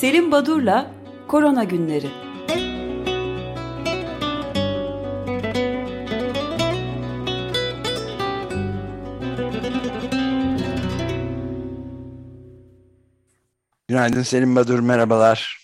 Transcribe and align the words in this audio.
Selim 0.00 0.32
Badur'la 0.32 0.90
Korona 1.28 1.64
Günleri. 1.64 2.06
Günaydın 13.88 14.22
Selim 14.22 14.56
Badur, 14.56 14.78
merhabalar. 14.78 15.59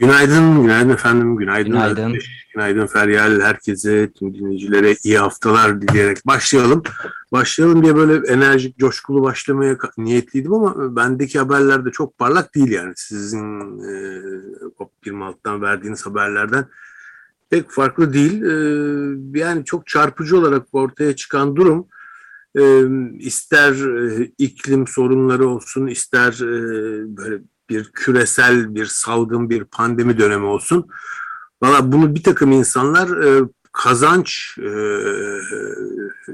Günaydın, 0.00 0.62
günaydın 0.62 0.90
efendim, 0.90 1.36
günaydın. 1.36 1.70
Günaydın. 1.70 2.18
Günaydın 2.54 2.86
Feryal, 2.86 3.40
herkese, 3.40 4.12
tüm 4.12 4.34
dinleyicilere 4.34 4.96
iyi 5.04 5.18
haftalar 5.18 5.82
dileyerek 5.82 6.26
başlayalım. 6.26 6.82
Başlayalım 7.32 7.82
diye 7.82 7.96
böyle 7.96 8.32
enerjik, 8.32 8.78
coşkulu 8.78 9.22
başlamaya 9.22 9.78
niyetliydim 9.98 10.52
ama 10.54 10.96
bendeki 10.96 11.38
haberler 11.38 11.84
de 11.84 11.90
çok 11.90 12.18
parlak 12.18 12.54
değil 12.54 12.70
yani. 12.70 12.92
Sizin 12.96 13.60
e, 13.78 14.22
COP26'dan 14.78 15.62
verdiğiniz 15.62 16.06
haberlerden 16.06 16.66
pek 17.50 17.70
farklı 17.70 18.12
değil. 18.12 18.42
E, 18.42 19.38
yani 19.38 19.64
çok 19.64 19.86
çarpıcı 19.86 20.38
olarak 20.38 20.66
ortaya 20.72 21.16
çıkan 21.16 21.56
durum 21.56 21.86
e, 22.58 22.62
ister 23.18 23.72
e, 23.72 24.30
iklim 24.38 24.86
sorunları 24.86 25.48
olsun, 25.48 25.86
ister 25.86 26.32
e, 26.32 27.16
böyle 27.16 27.42
bir 27.70 27.84
küresel 27.84 28.74
bir 28.74 28.86
salgın, 28.86 29.50
bir 29.50 29.64
pandemi 29.64 30.18
dönemi 30.18 30.46
olsun. 30.46 30.86
Valla 31.62 31.92
bunu 31.92 32.14
bir 32.14 32.22
takım 32.22 32.52
insanlar 32.52 33.24
e, 33.24 33.44
kazanç 33.72 34.58
e, 34.58 34.70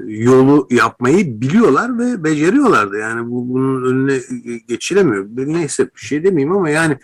yolu 0.05 0.67
yapmayı 0.71 1.41
biliyorlar 1.41 1.99
ve 1.99 2.23
beceriyorlar 2.23 2.91
da. 2.91 2.97
Yani 2.97 3.31
bu 3.31 3.49
bunun 3.53 3.83
önüne 3.83 4.19
geçilemiyor. 4.67 5.25
Neyse 5.29 5.89
bir 5.95 6.01
şey 6.01 6.23
demeyeyim 6.23 6.55
ama 6.55 6.69
yani 6.69 6.97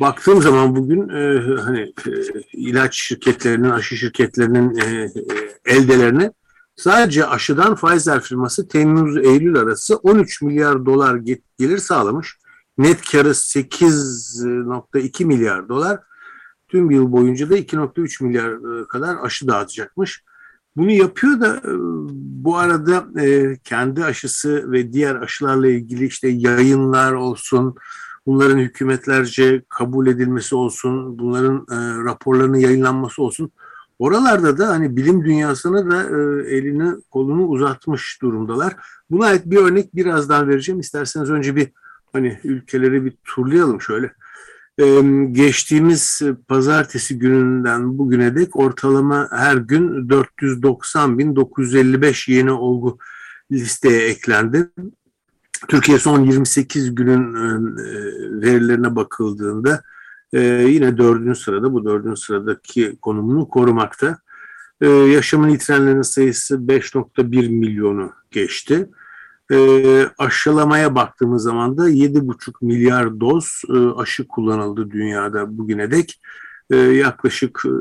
baktığım 0.00 0.42
zaman 0.42 0.76
bugün 0.76 1.08
e, 1.08 1.40
hani 1.60 1.80
e, 1.80 2.12
ilaç 2.52 2.96
şirketlerinin, 2.96 3.70
aşı 3.70 3.96
şirketlerinin 3.96 4.76
e, 4.76 5.04
e, 5.04 5.74
eldelerine 5.76 6.32
sadece 6.76 7.26
aşıdan 7.26 7.76
Pfizer 7.76 8.20
firması 8.20 8.68
Temmuz-Eylül 8.68 9.58
arası 9.58 9.96
13 9.96 10.42
milyar 10.42 10.86
dolar 10.86 11.16
gelir 11.58 11.78
sağlamış. 11.78 12.38
Net 12.78 13.10
karı 13.10 13.28
8.2 13.28 15.24
milyar 15.24 15.68
dolar. 15.68 16.00
Tüm 16.68 16.90
yıl 16.90 17.12
boyunca 17.12 17.50
da 17.50 17.58
2.3 17.58 18.24
milyar 18.24 18.82
e, 18.82 18.88
kadar 18.88 19.16
aşı 19.22 19.48
dağıtacakmış. 19.48 20.24
Bunu 20.76 20.90
yapıyor 20.90 21.40
da 21.40 21.56
e, 21.56 21.70
bu 22.14 22.56
arada 22.56 23.20
e, 23.20 23.56
kendi 23.64 24.04
aşısı 24.04 24.72
ve 24.72 24.92
diğer 24.92 25.14
aşılarla 25.14 25.68
ilgili 25.68 26.06
işte 26.06 26.28
yayınlar 26.28 27.12
olsun, 27.12 27.74
bunların 28.26 28.58
hükümetlerce 28.58 29.62
kabul 29.68 30.06
edilmesi 30.06 30.54
olsun, 30.54 31.18
bunların 31.18 31.66
raporlarının 32.04 32.58
yayınlanması 32.58 33.22
olsun. 33.22 33.50
Oralarda 33.98 34.58
da 34.58 34.68
hani 34.68 34.96
bilim 34.96 35.24
dünyasına 35.24 35.90
da 35.90 36.02
elini 36.48 36.94
kolunu 37.10 37.46
uzatmış 37.46 38.18
durumdalar. 38.22 38.76
Buna 39.10 39.26
ait 39.26 39.42
bir 39.46 39.56
örnek 39.56 39.96
birazdan 39.96 40.48
vereceğim. 40.48 40.80
İsterseniz 40.80 41.30
önce 41.30 41.56
bir 41.56 41.72
hani 42.12 42.38
ülkeleri 42.44 43.04
bir 43.04 43.12
turlayalım 43.24 43.80
şöyle. 43.80 44.12
Geçtiğimiz 45.32 46.22
pazartesi 46.48 47.18
gününden 47.18 47.98
bugüne 47.98 48.36
dek 48.36 48.56
ortalama 48.56 49.28
her 49.30 49.56
gün 49.56 50.08
490.955 50.08 52.32
yeni 52.32 52.52
olgu 52.52 52.98
listeye 53.52 54.08
eklendi. 54.08 54.68
Türkiye 55.68 55.98
son 55.98 56.24
28 56.24 56.94
günün 56.94 57.34
e, 57.76 57.82
verilerine 58.42 58.96
bakıldığında 58.96 59.82
e, 60.32 60.40
yine 60.68 60.98
dördüncü 60.98 61.40
sırada 61.40 61.72
bu 61.72 61.84
dördüncü 61.84 62.20
sıradaki 62.20 62.96
konumunu 63.02 63.48
korumakta. 63.48 64.18
E, 64.80 64.88
yaşamını 64.88 65.50
yitirenlerin 65.50 66.02
sayısı 66.02 66.54
5.1 66.54 67.48
milyonu 67.48 68.12
geçti. 68.30 68.88
E, 69.52 70.06
aşılamaya 70.18 70.94
baktığımız 70.94 71.42
zaman 71.42 71.78
da 71.78 71.90
7,5 71.90 72.52
milyar 72.62 73.20
doz 73.20 73.62
e, 73.68 74.00
aşı 74.00 74.28
kullanıldı 74.28 74.90
dünyada 74.90 75.58
bugüne 75.58 75.90
dek. 75.90 76.20
E, 76.70 76.76
yaklaşık 76.76 77.62
e, 77.64 77.72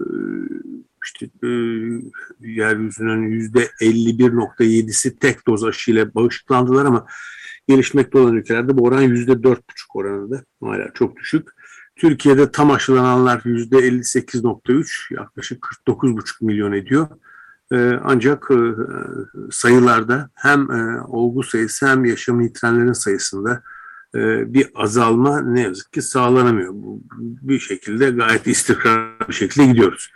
işte 1.06 1.26
e, 1.44 1.48
yeryüzünün 2.40 3.42
%51.7'si 3.42 5.20
tek 5.20 5.48
doz 5.48 5.64
aşıyla 5.64 6.14
bağışıklandılar 6.14 6.86
ama 6.86 7.06
gelişmekte 7.68 8.18
olan 8.18 8.34
ülkelerde 8.34 8.78
bu 8.78 8.84
oran 8.84 9.04
%4,5 9.04 9.62
oranında 9.94 10.44
hala 10.64 10.94
çok 10.94 11.18
düşük. 11.18 11.48
Türkiye'de 11.96 12.52
tam 12.52 12.72
aşılananlar 12.72 13.40
%58.3 13.40 15.14
yaklaşık 15.14 15.64
49,5 15.88 16.46
milyon 16.46 16.72
ediyor. 16.72 17.08
Ee, 17.72 18.00
ancak 18.04 18.52
e, 18.52 18.60
sayılarda 19.52 20.30
hem 20.36 20.72
e, 20.72 21.02
olgu 21.02 21.44
sayısı 21.44 21.88
hem 21.88 22.06
yaşamını 22.06 22.44
yitirenlerin 22.44 22.94
sayısında 22.94 23.64
bir 24.54 24.70
azalma 24.76 25.42
ne 25.42 25.62
yazık 25.62 25.94
ki 25.94 26.02
sağlanamıyor. 26.02 26.74
Bu, 26.74 27.02
bir 27.20 27.60
şekilde 27.60 28.10
gayet 28.10 28.48
istikrarlı 28.48 29.28
bir 29.30 29.34
şekilde 29.34 29.66
gidiyoruz. 29.66 30.12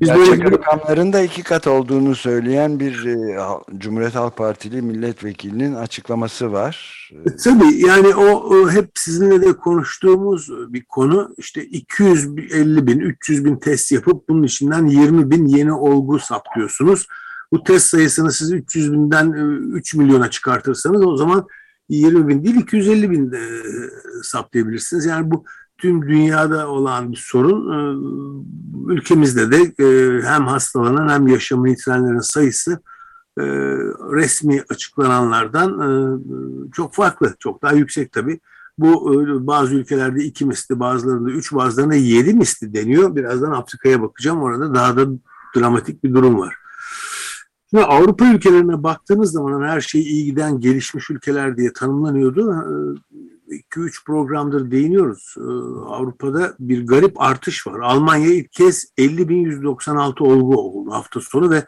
Biz 0.00 0.08
Gerçek 0.08 0.44
böyle... 0.44 0.50
rakamların 0.50 1.12
da 1.12 1.20
iki 1.20 1.42
kat 1.42 1.66
olduğunu 1.66 2.14
söyleyen 2.14 2.80
bir 2.80 3.04
e, 3.04 3.38
Cumhuriyet 3.78 4.14
Halk 4.14 4.36
Partili 4.36 4.82
milletvekilinin 4.82 5.74
açıklaması 5.74 6.52
var. 6.52 7.08
E, 7.26 7.36
tabii 7.36 7.86
yani 7.86 8.14
o, 8.14 8.26
o 8.26 8.70
hep 8.70 8.90
sizinle 8.94 9.42
de 9.42 9.52
konuştuğumuz 9.52 10.50
bir 10.68 10.84
konu 10.84 11.34
işte 11.38 11.64
250 11.64 12.86
bin 12.86 12.98
300 12.98 13.44
bin 13.44 13.56
test 13.56 13.92
yapıp 13.92 14.28
bunun 14.28 14.42
içinden 14.42 14.86
20 14.86 15.30
bin 15.30 15.46
yeni 15.46 15.72
olgu 15.72 16.18
saptıyorsunuz. 16.18 17.06
Bu 17.52 17.64
test 17.64 17.86
sayısını 17.86 18.32
siz 18.32 18.52
300 18.52 18.92
binden 18.92 19.32
3 19.72 19.94
milyona 19.94 20.30
çıkartırsanız 20.30 21.06
o 21.06 21.16
zaman 21.16 21.46
20 21.88 22.28
bin 22.28 22.44
değil 22.44 22.56
250 22.56 23.10
bin 23.10 23.32
de 23.32 23.40
saptayabilirsiniz. 24.22 25.04
Yani 25.04 25.30
bu 25.30 25.44
tüm 25.78 26.08
dünyada 26.08 26.68
olan 26.68 27.12
bir 27.12 27.16
sorun. 27.16 27.66
Ülkemizde 28.88 29.50
de 29.50 29.74
hem 30.26 30.46
hastalanan 30.46 31.08
hem 31.08 31.26
yaşamını 31.26 31.68
yitirenlerin 31.68 32.20
sayısı 32.20 32.80
resmi 34.12 34.62
açıklananlardan 34.68 36.22
çok 36.72 36.94
farklı, 36.94 37.34
çok 37.38 37.62
daha 37.62 37.72
yüksek 37.72 38.12
tabii. 38.12 38.40
Bu 38.78 39.12
bazı 39.46 39.74
ülkelerde 39.74 40.24
iki 40.24 40.44
misli, 40.44 40.80
bazılarında 40.80 41.30
üç, 41.30 41.52
bazılarında 41.52 41.94
yedi 41.94 42.34
misli 42.34 42.74
deniyor. 42.74 43.16
Birazdan 43.16 43.52
Afrika'ya 43.52 44.02
bakacağım. 44.02 44.42
Orada 44.42 44.74
daha 44.74 44.96
da 44.96 45.06
dramatik 45.56 46.04
bir 46.04 46.14
durum 46.14 46.38
var. 46.38 46.54
Şimdi 47.76 47.88
Avrupa 47.88 48.26
ülkelerine 48.26 48.82
baktığınız 48.82 49.32
zaman 49.32 49.68
her 49.68 49.80
şey 49.80 50.00
iyi 50.00 50.24
giden 50.24 50.60
gelişmiş 50.60 51.10
ülkeler 51.10 51.56
diye 51.56 51.72
tanımlanıyordu. 51.72 52.64
2-3 53.48 54.04
programdır 54.04 54.70
değiniyoruz. 54.70 55.34
Avrupa'da 55.86 56.54
bir 56.58 56.86
garip 56.86 57.20
artış 57.20 57.66
var. 57.66 57.80
Almanya 57.80 58.26
ilk 58.26 58.52
kez 58.52 58.92
50.196 58.98 60.22
olgu 60.22 60.60
oldu 60.60 60.90
hafta 60.90 61.20
sonu 61.20 61.50
ve 61.50 61.64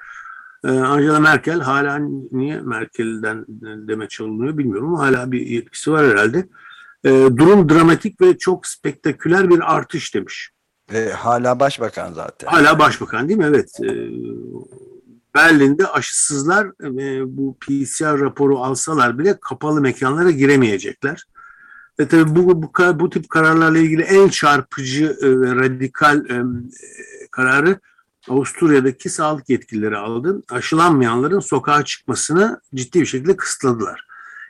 Angela 0.64 1.20
Merkel 1.20 1.60
hala 1.60 1.98
niye 2.32 2.60
Merkel'den 2.60 3.44
deme 3.88 4.08
çalınıyor 4.08 4.58
bilmiyorum 4.58 4.94
ama 4.94 4.98
hala 4.98 5.32
bir 5.32 5.46
yetkisi 5.46 5.92
var 5.92 6.06
herhalde. 6.06 6.48
Durum 7.36 7.68
dramatik 7.68 8.20
ve 8.20 8.38
çok 8.38 8.66
spektaküler 8.66 9.50
bir 9.50 9.74
artış 9.76 10.14
demiş. 10.14 10.50
E, 10.94 11.10
hala 11.10 11.60
başbakan 11.60 12.12
zaten. 12.12 12.48
Hala 12.48 12.78
başbakan 12.78 13.28
değil 13.28 13.38
mi? 13.38 13.46
Evet. 13.48 13.70
Berlin'de 15.38 15.86
aşısızlar 15.86 16.66
e, 16.66 17.36
bu 17.36 17.56
PCR 17.60 18.20
raporu 18.20 18.58
alsalar 18.58 19.18
bile 19.18 19.38
kapalı 19.40 19.80
mekanlara 19.80 20.30
giremeyecekler. 20.30 21.24
Ve 22.00 22.08
tabii 22.08 22.36
bu, 22.36 22.62
bu, 22.62 22.72
bu 23.00 23.10
tip 23.10 23.30
kararlarla 23.30 23.78
ilgili 23.78 24.02
en 24.02 24.28
çarpıcı 24.28 25.16
e, 25.22 25.40
ve 25.40 25.54
radikal 25.54 26.30
e, 26.30 26.42
kararı 27.30 27.80
Avusturya'daki 28.28 29.08
sağlık 29.08 29.48
yetkilileri 29.48 29.96
aldı. 29.96 30.42
Aşılanmayanların 30.50 31.40
sokağa 31.40 31.84
çıkmasını 31.84 32.60
ciddi 32.74 33.00
bir 33.00 33.06
şekilde 33.06 33.36
kısıtladılar. 33.36 34.06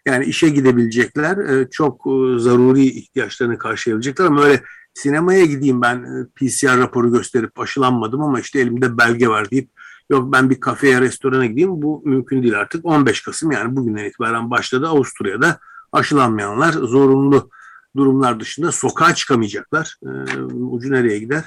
Yani 0.06 0.24
işe 0.24 0.48
gidebilecekler, 0.48 1.66
çok 1.70 2.02
zaruri 2.36 2.84
ihtiyaçlarını 2.84 3.58
karşılayabilecekler 3.58 4.24
ama 4.24 4.44
öyle 4.44 4.62
sinemaya 4.94 5.44
gideyim 5.44 5.82
ben 5.82 6.28
PCR 6.36 6.78
raporu 6.78 7.12
gösterip 7.12 7.60
aşılanmadım 7.60 8.22
ama 8.22 8.40
işte 8.40 8.60
elimde 8.60 8.98
belge 8.98 9.28
var 9.28 9.50
deyip 9.50 9.70
yok 10.10 10.32
ben 10.32 10.50
bir 10.50 10.60
kafeye, 10.60 11.00
restorana 11.00 11.46
gideyim 11.46 11.82
bu 11.82 12.02
mümkün 12.04 12.42
değil 12.42 12.60
artık. 12.60 12.84
15 12.84 13.22
Kasım 13.22 13.52
yani 13.52 13.76
bugünden 13.76 14.04
itibaren 14.04 14.50
başladı 14.50 14.88
Avusturya'da 14.88 15.58
aşılanmayanlar 15.92 16.72
zorunlu 16.72 17.50
durumlar 17.96 18.40
dışında 18.40 18.72
sokağa 18.72 19.14
çıkamayacaklar. 19.14 19.96
Ee, 20.02 20.40
ucu 20.42 20.92
nereye 20.92 21.18
gider 21.18 21.44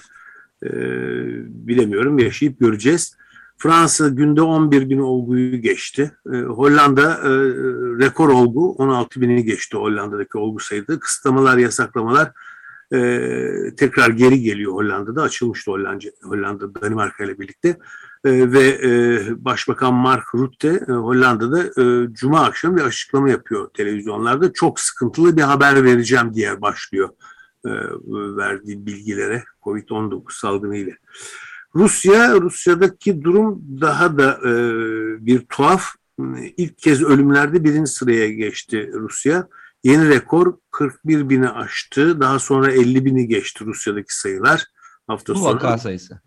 ee, 0.64 0.70
bilemiyorum 1.48 2.20
yaşayıp 2.20 2.60
göreceğiz. 2.60 3.18
Fransa 3.58 4.10
günde 4.10 4.42
11 4.42 4.90
bin 4.90 5.00
olguyu 5.00 5.62
geçti. 5.62 6.12
Ee, 6.34 6.38
Hollanda 6.38 7.12
e, 7.12 7.30
rekor 8.06 8.30
olgu 8.30 8.72
16 8.72 9.22
bini 9.22 9.44
geçti 9.44 9.78
Hollanda'daki 9.78 10.38
olgu 10.38 10.60
sayıda. 10.60 11.00
Kısıtlamalar, 11.00 11.58
yasaklamalar 11.58 12.32
tekrar 13.78 14.10
geri 14.10 14.42
geliyor 14.42 14.74
Hollanda'da. 14.74 15.22
Açılmıştı 15.22 15.72
Hollanda, 15.72 16.06
Hollanda 16.24 16.82
Danimarka 16.82 17.24
ile 17.24 17.40
birlikte. 17.40 17.78
E, 18.26 18.52
ve 18.52 18.68
e, 18.84 19.46
Başbakan 19.46 19.94
Mark 19.94 20.36
Rutte 20.36 20.68
e, 20.88 20.92
Hollanda'da 20.92 21.64
e, 21.82 22.14
Cuma 22.14 22.42
akşamı 22.42 22.78
bir 22.78 22.82
açıklama 22.82 23.30
yapıyor 23.30 23.70
televizyonlarda. 23.74 24.54
Çok 24.54 24.80
sıkıntılı 24.80 25.38
bir 25.38 25.42
haber 25.42 25.84
vereceğim 25.84 26.34
diye 26.34 26.62
başlıyor 26.62 27.10
e, 27.66 27.70
verdiği 28.38 28.86
bilgilere 28.86 29.44
COVID-19 29.64 30.22
salgını 30.30 30.78
ile. 30.78 30.98
Rusya, 31.76 32.42
Rusya'daki 32.42 33.24
durum 33.24 33.64
daha 33.82 34.18
da 34.18 34.40
e, 34.50 34.52
bir 35.26 35.40
tuhaf. 35.40 35.86
İlk 36.58 36.78
kez 36.78 37.04
ölümlerde 37.04 37.64
birinci 37.64 37.92
sıraya 37.92 38.30
geçti 38.30 38.92
Rusya. 38.94 39.48
Yeni 39.84 40.10
rekor 40.10 40.58
41 40.72 41.30
bini 41.30 41.50
aştı. 41.50 42.22
Daha 42.22 42.40
sonra 42.40 42.72
50 42.72 43.06
bini 43.06 43.28
geçti 43.28 43.66
Rusya'daki 43.66 44.18
sayılar. 44.18 44.66
Hafta 45.08 45.36
Bu 45.36 45.40
sonu. 45.40 45.48
vaka 45.56 45.78
sayısı. 45.78 46.22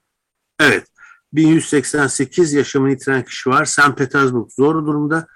Evet. 0.61 0.87
1188 1.35 2.53
yaşamını 2.53 2.91
yitiren 2.91 3.25
kişi 3.25 3.51
var. 3.51 3.65
St. 3.65 3.97
Petersburg 3.97 4.51
zor 4.51 4.87
durumda. 4.87 5.27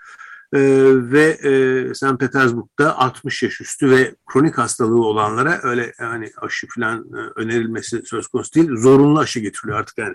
Ee, 0.53 0.61
ve 0.95 1.25
e, 1.25 1.95
St. 1.95 2.19
Petersburg'da 2.21 2.99
60 2.99 3.43
yaş 3.43 3.61
üstü 3.61 3.91
ve 3.91 4.15
kronik 4.33 4.59
hastalığı 4.59 5.07
olanlara 5.07 5.61
öyle 5.63 5.93
yani 6.01 6.31
aşı 6.37 6.67
falan 6.75 6.99
e, 6.99 7.41
önerilmesi 7.41 8.03
söz 8.03 8.27
konusu 8.27 8.55
değil. 8.55 8.71
Zorunlu 8.77 9.19
aşı 9.19 9.41
getiriliyor 9.41 9.79
artık 9.79 9.99
yani. 9.99 10.15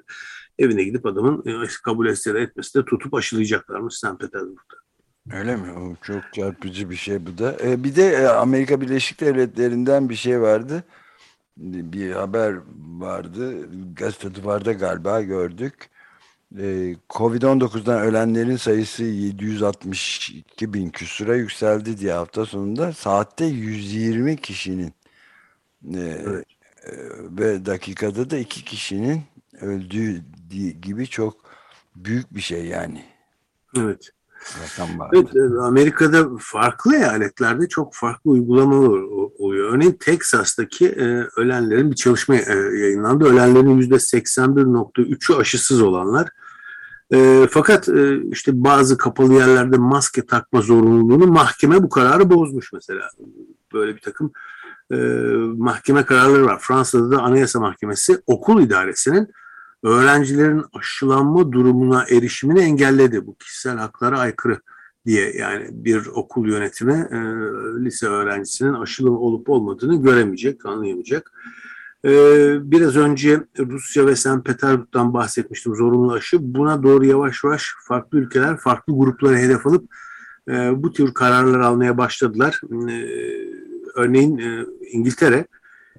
Evine 0.60 0.84
gidip 0.84 1.06
adamın 1.06 1.64
e, 1.64 1.68
kabul 1.84 2.08
etse 2.08 2.40
etmesi 2.40 2.80
de 2.80 2.86
tutup 2.86 3.14
aşılayacaklarmış 3.14 3.96
St. 3.96 4.20
Petersburg'da. 4.20 4.84
Öyle 5.32 5.56
mi? 5.56 5.98
Çok 6.02 6.24
çarpıcı 6.34 6.90
bir 6.90 6.96
şey 6.96 7.26
bu 7.26 7.38
da. 7.38 7.58
E, 7.64 7.84
bir 7.84 7.96
de 7.96 8.08
e, 8.08 8.28
Amerika 8.28 8.82
Birleşik 8.82 9.22
Devletleri'nden 9.22 10.10
bir 10.10 10.16
şey 10.16 10.42
vardı. 10.42 10.84
Bir 11.58 12.12
haber 12.12 12.56
vardı. 12.78 13.70
Gazete 13.96 14.36
Duvar'da 14.36 14.74
galiba 14.74 15.22
gördük. 15.22 15.90
E, 16.60 16.96
Covid-19'dan 17.10 18.02
ölenlerin 18.02 18.56
sayısı 18.56 19.04
762 19.04 20.74
bin 20.74 20.90
küsura 20.90 21.36
yükseldi 21.36 21.98
diye 21.98 22.14
hafta 22.14 22.46
sonunda. 22.46 22.94
Saatte 22.94 23.46
120 23.46 24.38
kişinin 24.38 24.94
e, 25.96 26.00
Evet. 26.26 26.46
e, 26.86 26.92
ve 27.40 27.66
dakikada 27.66 28.30
da 28.30 28.38
iki 28.38 28.66
kişinin 28.66 29.22
öldüğü 29.62 30.24
gibi 30.82 31.08
çok 31.08 31.38
büyük 31.96 32.36
bir 32.36 32.42
şey 32.42 32.66
yani. 32.66 33.06
Evet. 33.78 34.10
Evet, 35.13 35.30
Amerika'da 35.62 36.30
farklı 36.40 36.95
eyaletlerde 36.95 37.68
çok 37.68 37.95
farklı 37.95 38.31
uygulamalar 38.31 39.01
oluyor. 39.40 39.74
Örneğin 39.74 39.98
Teksas'taki 40.00 40.88
e, 40.88 41.28
ölenlerin 41.38 41.92
bir 41.92 41.95
çalışma 41.95 42.36
e, 42.36 42.54
yayınlandı. 42.54 43.25
Ölenlerin 43.25 43.81
%81.3'ü 43.81 45.36
aşısız 45.36 45.81
olanlar. 45.81 46.30
E, 47.13 47.48
fakat 47.51 47.90
e, 47.90 48.22
işte 48.31 48.63
bazı 48.63 48.98
kapalı 48.98 49.34
yerlerde 49.34 49.78
maske 49.78 50.25
takma 50.25 50.62
zorunluluğunu 50.62 51.28
mahkeme 51.28 51.84
bu 51.84 51.89
kararı 51.89 52.30
bozmuş 52.30 52.74
mesela. 52.74 53.10
Böyle 53.74 53.96
bir 53.96 54.01
takım 54.01 54.31
e, 54.92 54.96
mahkeme 55.57 56.06
kararları 56.06 56.46
var. 56.46 56.60
Fransa'da 56.62 57.12
da 57.12 57.22
Anayasa 57.22 57.60
Mahkemesi 57.60 58.22
okul 58.28 58.62
idaresinin 58.62 59.28
öğrencilerin 59.84 60.64
aşılanma 60.74 61.52
durumuna 61.52 62.06
erişimini 62.10 62.60
engelledi. 62.60 63.28
Bu 63.28 63.36
kişisel 63.36 63.78
haklara 63.78 64.20
aykırı 64.20 64.60
diye 65.06 65.34
yani 65.38 65.68
bir 65.72 66.06
okul 66.06 66.48
yönetimi 66.48 67.08
e, 67.12 67.18
lise 67.86 68.08
öğrencisinin 68.08 68.74
aşılı 68.74 69.12
olup 69.12 69.50
olmadığını 69.50 70.02
göremeyecek, 70.02 70.66
anlayamayacak. 70.66 71.32
E, 72.06 72.12
biraz 72.72 72.96
önce 72.96 73.44
Rusya 73.60 74.08
ve 74.08 74.16
St. 74.16 74.46
Petersburg'dan 74.46 75.14
bahsetmiştim 75.14 75.76
zorunlu 75.76 76.14
aşı. 76.14 76.38
Buna 76.42 76.84
doğru 76.84 77.06
yavaş 77.06 77.44
yavaş 77.44 77.74
farklı 77.88 78.18
ülkeler, 78.18 78.58
farklı 78.58 78.98
grupları 78.98 79.36
hedef 79.36 79.68
alıp 79.68 79.90
e, 80.50 80.84
bu 80.84 80.94
tür 80.94 81.14
kararlar 81.14 81.60
almaya 81.60 81.98
başladılar. 81.98 82.62
E, 82.90 83.08
örneğin 83.96 84.38
e, 84.38 84.66
İngiltere, 84.92 85.46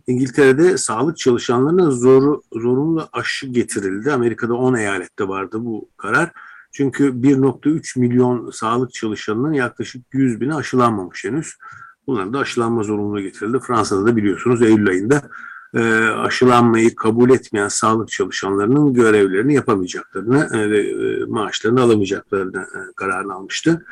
İngiltere'de 0.07 0.79
sağlık 0.79 1.19
çalışanlarına 1.19 1.91
zor, 1.91 2.41
zorunlu 2.53 3.09
aşı 3.13 3.47
getirildi. 3.47 4.13
Amerika'da 4.13 4.55
10 4.55 4.75
eyalette 4.75 5.29
vardı 5.29 5.57
bu 5.61 5.89
karar. 5.97 6.33
Çünkü 6.73 7.05
1.3 7.05 7.99
milyon 7.99 8.51
sağlık 8.51 8.95
çalışanının 8.95 9.53
yaklaşık 9.53 10.03
100 10.13 10.41
bini 10.41 10.55
aşılanmamış 10.55 11.25
henüz. 11.25 11.55
Bunların 12.07 12.33
da 12.33 12.39
aşılanma 12.39 12.83
zorunluluğu 12.83 13.21
getirildi. 13.21 13.59
Fransa'da 13.59 14.07
da 14.07 14.17
biliyorsunuz 14.17 14.63
Eylül 14.63 14.89
ayında 14.89 15.23
e, 15.75 15.81
aşılanmayı 16.09 16.95
kabul 16.95 17.31
etmeyen 17.31 17.69
sağlık 17.69 18.09
çalışanlarının 18.09 18.95
görevlerini 18.95 19.55
yapamayacaklarını 19.55 20.49
e, 20.55 20.59
e, 20.59 21.25
maaşlarını 21.25 21.81
alamayacaklarını 21.81 22.61
e, 22.61 22.79
kararını 22.97 23.35
almıştı. 23.35 23.87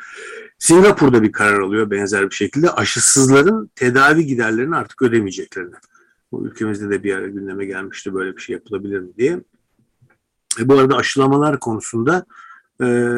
Singapur'da 0.59 1.23
bir 1.23 1.31
karar 1.31 1.59
alıyor 1.59 1.91
benzer 1.91 2.29
bir 2.29 2.35
şekilde 2.35 2.71
aşısızların 2.71 3.69
tedavi 3.75 4.25
giderlerini 4.25 4.75
artık 4.75 5.01
ödemeyeceklerini. 5.01 5.75
Bu 6.33 6.47
ülkemizde 6.47 6.89
de 6.89 7.03
bir 7.03 7.15
ara 7.15 7.27
gündeme 7.27 7.65
gelmişti 7.65 8.13
böyle 8.13 8.35
bir 8.35 8.41
şey 8.41 8.53
yapılabilir 8.53 8.99
mi 8.99 9.09
diye. 9.17 9.39
E, 10.59 10.67
bu 10.67 10.73
arada 10.73 10.95
aşılamalar 10.95 11.59
konusunda 11.59 12.25
e, 12.81 13.17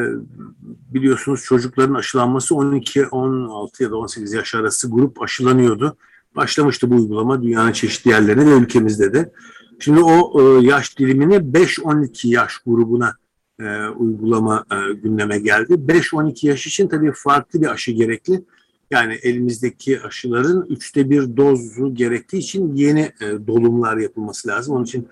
biliyorsunuz 0.94 1.42
çocukların 1.44 1.94
aşılanması 1.94 2.54
12, 2.54 3.06
16 3.06 3.82
ya 3.82 3.90
da 3.90 3.96
18 3.96 4.32
yaş 4.32 4.54
arası 4.54 4.90
grup 4.90 5.22
aşılanıyordu. 5.22 5.96
Başlamıştı 6.36 6.90
bu 6.90 6.94
uygulama 6.94 7.42
dünyanın 7.42 7.72
çeşitli 7.72 8.08
yerlerinde 8.08 8.46
ve 8.46 8.58
ülkemizde 8.58 9.12
de. 9.12 9.32
Şimdi 9.78 10.00
o 10.00 10.40
e, 10.40 10.66
yaş 10.66 10.98
dilimini 10.98 11.34
5-12 11.34 12.28
yaş 12.28 12.58
grubuna 12.58 13.16
e, 13.60 13.88
uygulama 13.88 14.64
e, 14.72 14.92
gündeme 14.92 15.38
geldi. 15.38 15.72
5-12 15.72 16.46
yaş 16.46 16.66
için 16.66 16.88
tabii 16.88 17.12
farklı 17.12 17.62
bir 17.62 17.66
aşı 17.66 17.92
gerekli. 17.92 18.44
Yani 18.90 19.14
elimizdeki 19.14 20.00
aşıların 20.02 20.66
üçte 20.70 21.10
bir 21.10 21.36
dozu 21.36 21.94
gerektiği 21.94 22.38
için 22.38 22.74
yeni 22.74 23.00
e, 23.00 23.46
dolumlar 23.46 23.96
yapılması 23.96 24.48
lazım. 24.48 24.74
Onun 24.76 24.84
için 24.84 25.08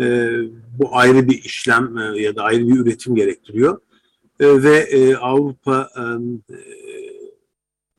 e, 0.00 0.30
bu 0.78 0.96
ayrı 0.96 1.28
bir 1.28 1.44
işlem 1.44 1.98
e, 1.98 2.22
ya 2.22 2.36
da 2.36 2.42
ayrı 2.42 2.68
bir 2.68 2.78
üretim 2.78 3.14
gerektiriyor. 3.14 3.80
E, 4.40 4.62
ve 4.62 4.78
e, 4.78 5.16
Avrupa 5.16 5.88
e, 5.96 6.00
e, 6.54 6.58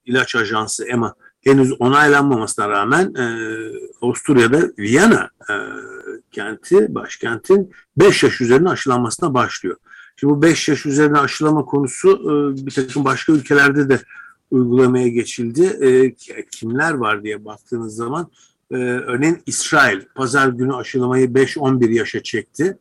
İlaç 0.06 0.36
Ajansı 0.36 0.86
EMA 0.86 1.16
henüz 1.42 1.82
onaylanmamasına 1.82 2.70
rağmen 2.70 3.14
e, 3.16 3.26
Avusturya'da 4.02 4.62
Viyana 4.80 5.30
e, 5.50 5.54
kenti, 6.32 6.96
başkentin 6.96 7.72
5 7.98 8.24
yaş 8.24 8.42
üzerine 8.42 8.70
aşılanmasına 8.70 9.34
başlıyor. 9.34 9.78
Şimdi 10.16 10.34
bu 10.34 10.42
5 10.42 10.70
yaş 10.70 10.86
üzerine 10.86 11.20
aşılama 11.20 11.66
konusu 11.66 12.10
e, 12.10 12.66
bir 12.66 12.72
takım 12.72 13.06
başka 13.06 13.34
ülkelerde 13.34 13.90
de 13.90 14.00
uygulamaya 14.54 15.08
geçildi. 15.08 15.64
E, 15.82 16.16
kimler 16.52 16.94
var 16.94 17.24
diye 17.24 17.46
baktığınız 17.46 17.96
zaman 17.96 18.28
e, 18.72 18.76
örneğin 18.76 19.38
İsrail 19.46 20.02
pazar 20.16 20.48
günü 20.48 20.76
aşılamayı 20.76 21.28
5-11 21.28 21.92
yaşa 21.92 22.24
çekti. 22.24 22.78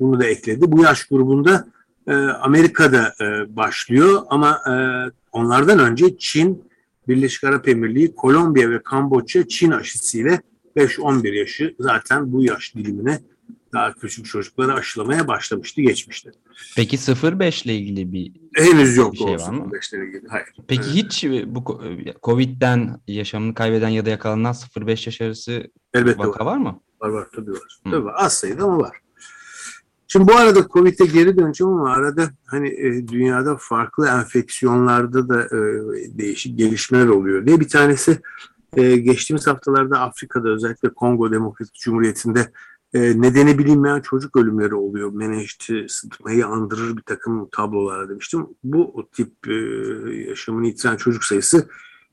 Bunu 0.00 0.20
da 0.20 0.24
ekledi. 0.24 0.72
Bu 0.72 0.82
yaş 0.82 1.04
grubunda 1.04 1.68
e, 2.06 2.14
Amerika'da 2.14 3.14
e, 3.20 3.56
başlıyor 3.56 4.22
ama 4.30 4.60
e, 4.68 4.74
onlardan 5.32 5.78
önce 5.78 6.18
Çin, 6.18 6.64
Birleşik 7.08 7.44
Arap 7.44 7.68
Emirliği, 7.68 8.14
Kolombiya 8.14 8.70
ve 8.70 8.82
Kamboçya 8.82 9.48
Çin 9.48 9.70
aşısıyla 9.70 10.38
5-11 10.76 11.34
yaşı 11.34 11.74
zaten 11.78 12.32
bu 12.32 12.44
yaş 12.44 12.74
dilimine 12.74 13.20
daha 13.76 13.94
küçük 13.94 14.26
çocukları 14.26 14.74
aşılamaya 14.74 15.28
başlamıştı, 15.28 15.80
geçmişti. 15.82 16.30
Peki 16.76 16.96
0-5 16.96 17.64
ile 17.64 17.74
ilgili 17.74 18.12
bir 18.12 18.32
Henüz 18.54 18.96
yok 18.96 19.12
Bir 19.12 19.18
şey 19.18 19.36
o 19.36 19.38
var 19.40 19.50
mı? 19.50 19.70
05'lere 19.72 20.08
ilgili. 20.08 20.28
Hayır. 20.28 20.46
Peki 20.68 20.82
Evet. 20.86 20.94
hiç 20.94 21.24
bu 21.46 21.58
ko- 21.58 22.14
Covid'den 22.22 23.00
yaşamını 23.08 23.54
kaybeden 23.54 23.88
ya 23.88 24.06
da 24.06 24.10
yakalanan 24.10 24.52
0-5 24.52 25.06
yaş 25.06 25.20
arası 25.20 25.70
Elbette 25.94 26.18
var. 26.18 26.26
vaka 26.26 26.46
var 26.46 26.56
mı? 26.56 26.80
Var 27.00 27.08
var 27.08 27.26
tabii 27.36 27.50
var. 27.52 27.80
Hı. 27.86 27.90
Tabii 27.90 28.04
var. 28.04 28.14
Az 28.16 28.32
sayıda 28.34 28.64
ama 28.64 28.78
var. 28.78 28.96
Şimdi 30.08 30.28
bu 30.32 30.36
arada 30.36 30.66
Covid'e 30.72 31.04
geri 31.06 31.38
döneceğim 31.38 31.72
ama 31.72 31.92
arada 31.92 32.30
hani 32.46 32.68
e, 32.68 33.08
dünyada 33.08 33.56
farklı 33.60 34.08
enfeksiyonlarda 34.08 35.28
da 35.28 35.42
e, 35.44 35.58
değişik 36.18 36.58
gelişmeler 36.58 37.06
oluyor 37.06 37.46
diye 37.46 37.60
bir 37.60 37.68
tanesi 37.68 38.20
e, 38.76 38.96
geçtiğimiz 38.96 39.46
haftalarda 39.46 40.00
Afrika'da 40.00 40.48
özellikle 40.48 40.88
Kongo 40.88 41.32
Demokratik 41.32 41.74
Cumhuriyeti'nde 41.74 42.52
e, 42.94 43.20
nedeni 43.20 43.58
bilinmeyen 43.58 44.00
çocuk 44.00 44.36
ölümleri 44.36 44.74
oluyor. 44.74 45.12
Menenjiti 45.12 45.86
sıtmayı 45.88 46.46
andırır 46.46 46.96
bir 46.96 47.02
takım 47.02 47.48
tablolar 47.52 48.08
demiştim. 48.08 48.46
Bu 48.64 49.08
tip 49.12 49.48
e, 49.48 49.54
yaşamını 50.28 50.66
yitiren 50.66 50.96
çocuk 50.96 51.24
sayısı 51.24 51.68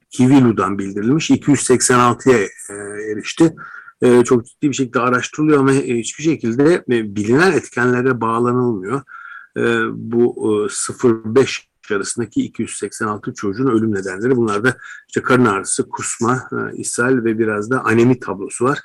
Kivilu'dan 0.10 0.80
bildirilmiş. 0.80 1.30
286'ya 1.30 2.38
e, 2.70 2.74
erişti 3.12 3.56
e, 4.02 4.24
çok 4.24 4.46
ciddi 4.46 4.70
bir 4.70 4.76
şekilde 4.76 5.00
araştırılıyor 5.00 5.60
ama 5.60 5.72
hiçbir 5.72 6.24
şekilde 6.24 6.84
bilinen 6.88 7.52
etkenlere 7.52 8.22
bağlanılmıyor. 8.22 9.02
Bu 9.92 10.24
e, 10.38 10.70
0-5 10.70 11.62
arasındaki 11.92 12.42
286 12.42 13.34
çocuğun 13.34 13.68
ölüm 13.68 13.96
nedenleri. 13.96 14.36
Bunlar 14.36 14.64
da 14.64 14.78
işte 15.08 15.22
karın 15.22 15.46
ağrısı, 15.46 15.90
kusma, 15.90 16.50
ishal 16.74 17.24
ve 17.24 17.40
biraz 17.40 17.70
da 17.70 17.84
anemi 17.86 18.20
tablosu 18.20 18.66
var. 18.66 18.80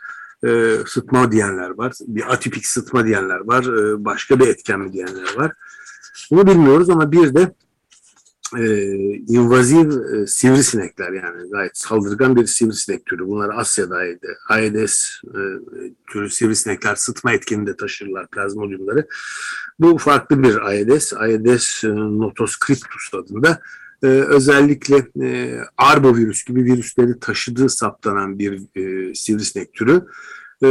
E, 0.47 0.79
sıtma 0.87 1.33
diyenler 1.33 1.71
var, 1.71 1.93
bir 2.07 2.33
atipik 2.33 2.67
sıtma 2.67 3.07
diyenler 3.07 3.39
var, 3.39 3.65
e, 3.65 4.05
başka 4.05 4.41
bir 4.41 4.49
etken 4.49 4.81
mi 4.81 4.93
diyenler 4.93 5.37
var. 5.37 5.53
Bunu 6.31 6.47
bilmiyoruz 6.47 6.91
ama 6.91 7.13
bir 7.13 7.35
de 7.35 7.55
e, 8.57 8.85
invaziv 9.29 9.91
e, 9.91 10.27
sivrisinekler 10.27 11.13
yani 11.13 11.51
gayet 11.51 11.79
saldırgan 11.79 12.37
bir 12.37 12.47
sivrisinek 12.47 13.07
türü. 13.07 13.27
Bunlar 13.27 13.51
Asya'da 13.55 13.99
Aedes 14.49 15.21
e, 15.25 15.41
türü 16.13 16.31
sivrisinekler 16.31 16.95
sıtma 16.95 17.33
etkininde 17.33 17.77
taşırlar 17.77 18.27
plazmodiumları. 18.27 19.07
Bu 19.79 19.99
farklı 19.99 20.43
bir 20.43 20.57
Aedes. 20.57 21.13
Aedes 21.13 21.85
e, 21.85 21.89
notoscriptus 21.89 23.15
adında. 23.15 23.61
E, 24.03 24.07
özellikle 24.07 25.09
e, 25.23 25.61
arbovirüs 25.77 26.45
gibi 26.45 26.65
virüsleri 26.65 27.21
taşıdığı 27.21 27.69
saptanan 27.69 28.39
bir 28.39 28.63
e, 28.77 29.15
sivrisinek 29.15 29.75
türü. 29.75 30.07
E, 30.63 30.69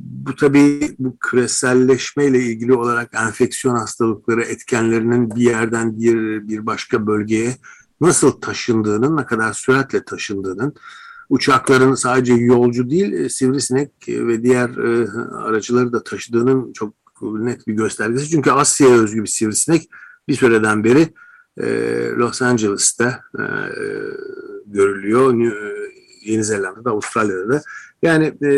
bu 0.00 0.34
tabii 0.34 0.94
bu 0.98 1.18
küreselleşmeyle 1.18 2.38
ilgili 2.38 2.74
olarak 2.74 3.14
enfeksiyon 3.14 3.74
hastalıkları 3.74 4.42
etkenlerinin 4.42 5.36
bir 5.36 5.42
yerden 5.42 6.00
bir, 6.00 6.48
bir 6.48 6.66
başka 6.66 7.06
bölgeye 7.06 7.56
nasıl 8.00 8.30
taşındığının, 8.30 9.16
ne 9.16 9.26
kadar 9.26 9.52
süratle 9.52 10.04
taşındığının, 10.04 10.74
uçakların 11.28 11.94
sadece 11.94 12.34
yolcu 12.34 12.90
değil, 12.90 13.12
e, 13.12 13.28
sivrisinek 13.28 13.90
ve 14.08 14.42
diğer 14.42 14.68
e, 14.68 15.08
aracıları 15.32 15.92
da 15.92 16.02
taşıdığının 16.04 16.72
çok 16.72 16.94
net 17.22 17.66
bir 17.66 17.74
göstergesi. 17.74 18.30
Çünkü 18.30 18.50
Asya'ya 18.50 18.94
özgü 18.94 19.22
bir 19.22 19.28
sivrisinek 19.28 19.90
bir 20.28 20.34
süreden 20.34 20.84
beri 20.84 21.00
e, 21.00 21.12
Los 22.16 22.42
Angeles'ta 22.42 23.20
e, 23.38 23.44
görülüyor. 24.66 25.34
Yeni 26.24 26.44
Zelanda'da, 26.44 26.90
Avustralya'da 26.90 27.48
da. 27.52 27.62
Yani 28.02 28.24
e, 28.24 28.52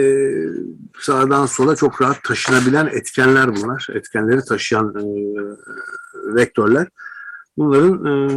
sağdan 1.00 1.47
sola 1.47 1.76
çok 1.76 2.02
rahat 2.02 2.25
taşınabilen 2.25 2.87
etkenler 2.87 3.57
bunlar. 3.57 3.87
Etkenleri 3.95 4.45
taşıyan 4.45 4.95
e, 4.95 5.04
vektörler. 6.35 6.88
Bunların 7.57 8.04
e, 8.04 8.28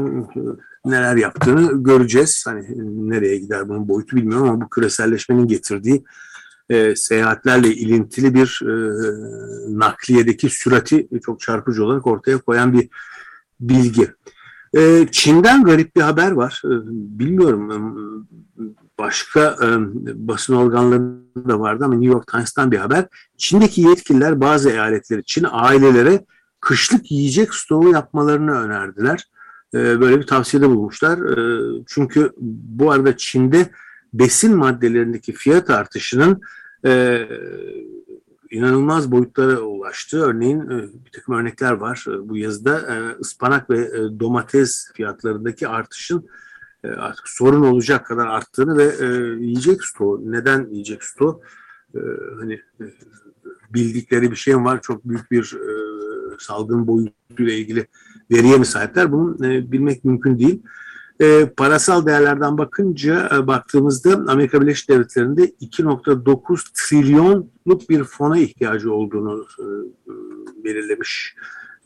neler 0.85 1.15
yaptığını 1.15 1.83
göreceğiz. 1.83 2.43
Hani 2.47 2.65
nereye 3.09 3.37
gider 3.37 3.69
bunun 3.69 3.87
boyutu 3.87 4.15
bilmiyorum 4.15 4.49
ama 4.49 4.61
bu 4.61 4.69
küreselleşmenin 4.69 5.47
getirdiği 5.47 6.03
e, 6.69 6.95
seyahatlerle 6.95 7.67
ilintili 7.67 8.33
bir 8.33 8.61
e, 8.63 8.73
nakliyedeki 9.79 10.49
sürati 10.49 11.07
çok 11.25 11.39
çarpıcı 11.39 11.85
olarak 11.85 12.07
ortaya 12.07 12.37
koyan 12.37 12.73
bir 12.73 12.89
bilgi. 13.59 14.07
E, 14.77 15.07
Çin'den 15.11 15.63
garip 15.63 15.95
bir 15.95 16.01
haber 16.01 16.31
var. 16.31 16.61
E, 16.65 16.69
bilmiyorum 17.19 17.71
e, 17.71 17.77
başka 18.99 19.57
e, 19.63 19.67
basın 20.27 20.55
organlarında 20.55 21.49
da 21.49 21.59
vardı 21.59 21.85
ama 21.85 21.95
New 21.95 22.13
York 22.13 22.27
Times'tan 22.27 22.71
bir 22.71 22.77
haber. 22.77 23.05
Çin'deki 23.37 23.81
yetkililer 23.81 24.41
bazı 24.41 24.69
eyaletleri 24.69 25.23
Çin 25.25 25.45
ailelere 25.51 26.25
kışlık 26.59 27.11
yiyecek 27.11 27.53
stoğu 27.53 27.89
yapmalarını 27.89 28.51
önerdiler. 28.51 29.27
E, 29.73 30.01
böyle 30.01 30.19
bir 30.19 30.27
tavsiyede 30.27 30.69
bulmuşlar. 30.69 31.19
Çünkü 31.87 32.31
bu 32.61 32.91
arada 32.91 33.17
Çin'de 33.17 33.69
besin 34.13 34.57
maddelerindeki 34.57 35.33
fiyat 35.33 35.69
artışının 35.69 36.41
e, 36.85 37.21
inanılmaz 38.53 39.11
boyutlara 39.11 39.59
ulaştı. 39.59 40.21
Örneğin 40.21 40.59
e, 40.59 40.83
bir 41.05 41.11
takım 41.11 41.35
örnekler 41.35 41.71
var 41.71 42.05
e, 42.07 42.29
bu 42.29 42.37
yazıda. 42.37 42.79
E, 42.79 43.19
ıspanak 43.19 43.69
ve 43.69 43.89
domates 44.19 44.91
fiyatlarındaki 44.93 45.67
artışın 45.67 46.29
artık 46.97 47.29
sorun 47.29 47.61
olacak 47.61 48.05
kadar 48.05 48.27
arttığını 48.27 48.77
ve 48.77 49.05
yiyecek 49.45 49.83
stoğu, 49.83 50.31
neden 50.31 50.67
yiyecek 50.71 51.03
stoğu? 51.03 51.41
Hani 52.39 52.61
bildikleri 53.73 54.31
bir 54.31 54.35
şey 54.35 54.57
var? 54.57 54.81
Çok 54.81 55.05
büyük 55.05 55.31
bir 55.31 55.57
salgın 56.39 56.87
boyutuyla 56.87 57.53
ilgili 57.53 57.87
veriye 58.31 58.57
mi 58.57 58.65
sahipler? 58.65 59.11
Bunu 59.11 59.39
bilmek 59.71 60.05
mümkün 60.05 60.39
değil. 60.39 60.63
E, 61.23 61.49
parasal 61.57 62.05
değerlerden 62.05 62.57
bakınca 62.57 63.29
e, 63.35 63.47
baktığımızda 63.47 64.31
Amerika 64.31 64.61
Birleşik 64.61 64.89
Devletleri'nde 64.89 65.45
2.9 65.45 66.59
trilyonluk 66.73 67.89
bir 67.89 68.03
fona 68.03 68.37
ihtiyacı 68.37 68.93
olduğunu 68.93 69.45
e, 69.59 69.65
belirlemiş 70.63 71.35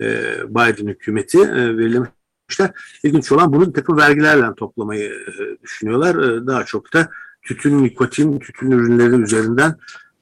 e, 0.01 0.05
Biden 0.49 0.87
hükümeti 0.87 1.39
e, 1.39 1.77
belirlemiş 1.77 2.09
yapmışlar. 2.49 2.71
İlginç 3.03 3.31
olan 3.31 3.53
bunu 3.53 3.73
takım 3.73 3.97
vergilerle 3.97 4.55
toplamayı 4.57 5.09
e, 5.09 5.61
düşünüyorlar. 5.63 6.15
E, 6.15 6.47
daha 6.47 6.65
çok 6.65 6.93
da 6.93 7.09
tütün, 7.41 7.83
nikotin, 7.83 8.39
tütün 8.39 8.71
ürünleri 8.71 9.21
üzerinden 9.21 9.75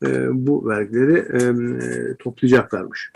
e, 0.05 0.27
bu 0.31 0.69
vergileri 0.69 2.17
toplayacaklarmış. 2.17 3.11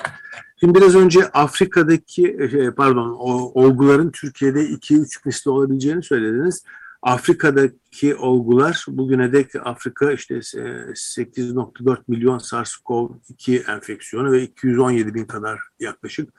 Şimdi 0.59 0.79
biraz 0.79 0.95
önce 0.95 1.27
Afrika'daki 1.27 2.37
pardon 2.77 3.09
olguların 3.53 4.11
Türkiye'de 4.11 4.65
2-3 4.65 5.05
misli 5.25 5.51
olabileceğini 5.51 6.03
söylediniz. 6.03 6.63
Afrika'daki 7.01 8.15
olgular 8.15 8.85
bugüne 8.87 9.33
dek 9.33 9.55
Afrika 9.63 10.11
işte 10.11 10.35
8.4 10.35 11.97
milyon 12.07 12.37
SARS-CoV-2 12.37 13.71
enfeksiyonu 13.71 14.31
ve 14.31 14.41
217 14.43 15.13
bin 15.13 15.25
kadar 15.25 15.59
yaklaşık 15.79 16.29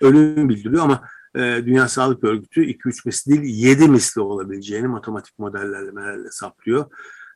ölüm 0.00 0.48
bildiriyor 0.48 0.82
ama 0.82 1.08
e, 1.34 1.40
Dünya 1.66 1.88
Sağlık 1.88 2.24
Örgütü 2.24 2.64
2-3 2.64 3.02
misli 3.06 3.32
değil 3.32 3.42
7 3.44 3.88
misli 3.88 4.20
olabileceğini 4.20 4.86
matematik 4.86 5.38
modellerle 5.38 5.90
meğerle 5.90 6.30
saplıyor. 6.30 6.86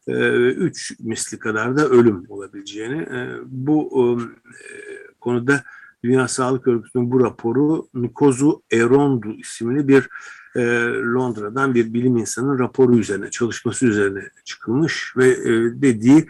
3 0.07 0.91
e, 0.91 0.95
misli 1.01 1.39
kadar 1.39 1.77
da 1.77 1.89
ölüm 1.89 2.25
olabileceğini. 2.29 3.03
E, 3.03 3.39
bu 3.47 4.19
konuda 5.21 5.63
Dünya 6.05 6.29
Sağlık 6.29 6.69
Örgütü'nün 6.69 7.11
bu 7.11 7.21
raporu 7.21 7.89
Nikozu 7.95 8.63
Erondu 8.73 9.33
isimli 9.33 9.89
bir 9.89 10.09
Londra'dan 11.15 11.75
bir 11.75 11.95
bilim 11.95 12.17
insanının 12.17 12.59
raporu 12.59 12.99
üzerine, 12.99 13.31
çalışması 13.31 13.87
üzerine 13.87 14.31
çıkılmış 14.45 15.15
ve 15.17 15.37
dediği 15.83 16.27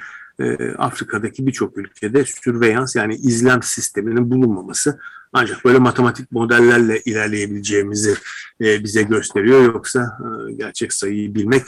Afrika'daki 0.78 1.46
birçok 1.46 1.78
ülkede 1.78 2.24
sürveyans 2.24 2.96
yani 2.96 3.14
izlem 3.14 3.62
sisteminin 3.62 4.30
bulunmaması 4.30 4.98
ancak 5.32 5.64
böyle 5.64 5.78
matematik 5.78 6.32
modellerle 6.32 7.00
ilerleyebileceğimizi 7.00 8.14
e, 8.60 8.84
bize 8.84 9.02
gösteriyor. 9.02 9.62
Yoksa 9.62 10.18
e, 10.48 10.52
gerçek 10.52 10.92
sayıyı 10.92 11.34
bilmek 11.34 11.62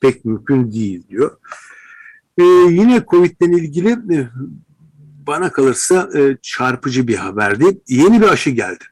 pek 0.00 0.24
mümkün 0.24 0.72
değil 0.72 1.08
diyor. 1.08 1.36
E, 2.38 2.42
yine 2.70 3.04
COVID'den 3.08 3.52
ilgili 3.52 3.90
e, 3.90 4.28
bana 5.26 5.52
kalırsa 5.52 6.10
e, 6.14 6.36
çarpıcı 6.42 7.08
bir 7.08 7.16
haberdi. 7.16 7.80
Yeni 7.88 8.20
bir 8.20 8.28
aşı 8.28 8.50
geldi. 8.50 8.84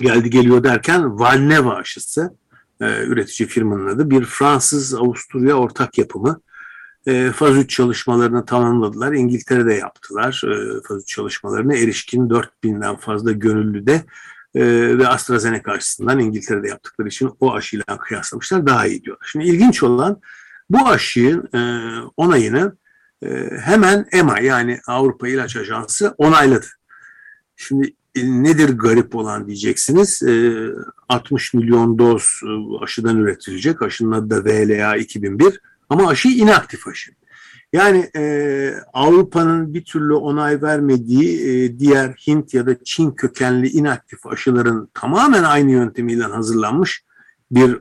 Geldi 0.00 0.30
geliyor 0.30 0.64
derken 0.64 1.18
Valneva 1.18 1.74
aşısı 1.74 2.34
e, 2.80 3.04
üretici 3.04 3.48
firmanın 3.48 3.86
adı. 3.88 4.10
Bir 4.10 4.24
Fransız-Avusturya 4.24 5.54
ortak 5.54 5.98
yapımı. 5.98 6.40
E, 7.06 7.30
faz 7.30 7.56
3 7.56 7.70
çalışmalarını 7.70 8.44
tamamladılar. 8.44 9.12
İngiltere'de 9.12 9.74
yaptılar 9.74 10.42
e, 10.44 10.82
faz 10.88 11.02
3 11.02 11.08
çalışmalarını. 11.08 11.76
Erişkin 11.76 12.28
4000'den 12.28 12.96
fazla 12.96 13.32
gönüllü 13.32 13.86
de 13.86 14.04
e, 14.54 14.98
ve 14.98 15.08
AstraZeneca 15.08 15.72
aşısından 15.72 16.18
İngiltere'de 16.18 16.68
yaptıkları 16.68 17.08
için 17.08 17.30
o 17.40 17.54
aşıyla 17.54 17.98
kıyaslamışlar 17.98 18.66
daha 18.66 18.86
iyi 18.86 19.02
diyorlar. 19.02 19.28
Şimdi 19.32 19.44
ilginç 19.44 19.82
olan 19.82 20.20
bu 20.70 20.88
aşının 20.88 21.48
e, 21.54 21.60
onayını 22.16 22.76
hemen 23.60 24.06
EMA 24.12 24.40
yani 24.40 24.80
Avrupa 24.86 25.28
İlaç 25.28 25.56
Ajansı 25.56 26.14
onayladı. 26.18 26.66
Şimdi 27.56 27.94
e, 28.14 28.42
nedir 28.42 28.68
garip 28.68 29.14
olan 29.14 29.46
diyeceksiniz. 29.46 30.22
E, 30.22 30.52
60 31.08 31.54
milyon 31.54 31.98
doz 31.98 32.40
e, 32.44 32.84
aşıdan 32.84 33.16
üretilecek. 33.16 33.82
Aşının 33.82 34.12
adı 34.12 34.30
da 34.30 34.44
VLA 34.44 34.96
2001 34.96 35.60
ama 35.88 36.08
aşı 36.08 36.28
inaktif 36.28 36.88
aşı. 36.88 37.12
Yani 37.72 38.10
e, 38.16 38.74
Avrupa'nın 38.92 39.74
bir 39.74 39.84
türlü 39.84 40.14
onay 40.14 40.62
vermediği 40.62 41.78
diğer 41.78 42.08
Hint 42.08 42.54
ya 42.54 42.66
da 42.66 42.84
Çin 42.84 43.10
kökenli 43.10 43.68
inaktif 43.68 44.26
aşıların 44.26 44.88
tamamen 44.94 45.44
aynı 45.44 45.70
yöntemiyle 45.70 46.24
hazırlanmış 46.24 47.04
bir 47.50 47.80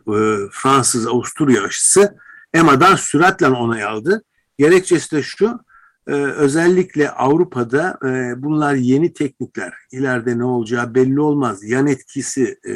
Fransız-Avusturya 0.52 1.64
aşısı 1.64 2.18
EMA'dan 2.54 2.96
süratle 2.96 3.48
onay 3.48 3.84
aldı. 3.84 4.24
Gerekçesi 4.58 5.16
de 5.16 5.24
şu, 5.24 5.60
e, 6.08 6.12
özellikle 6.14 7.10
Avrupa'da 7.10 8.00
e, 8.06 8.44
bunlar 8.44 8.74
yeni 8.74 9.14
teknikler. 9.14 9.74
İleride 9.92 10.38
ne 10.38 10.44
olacağı 10.44 10.96
belli 10.96 11.20
olmaz. 11.20 11.64
Yan 11.64 11.88
etkisi 11.88 12.60
e, 12.68 12.74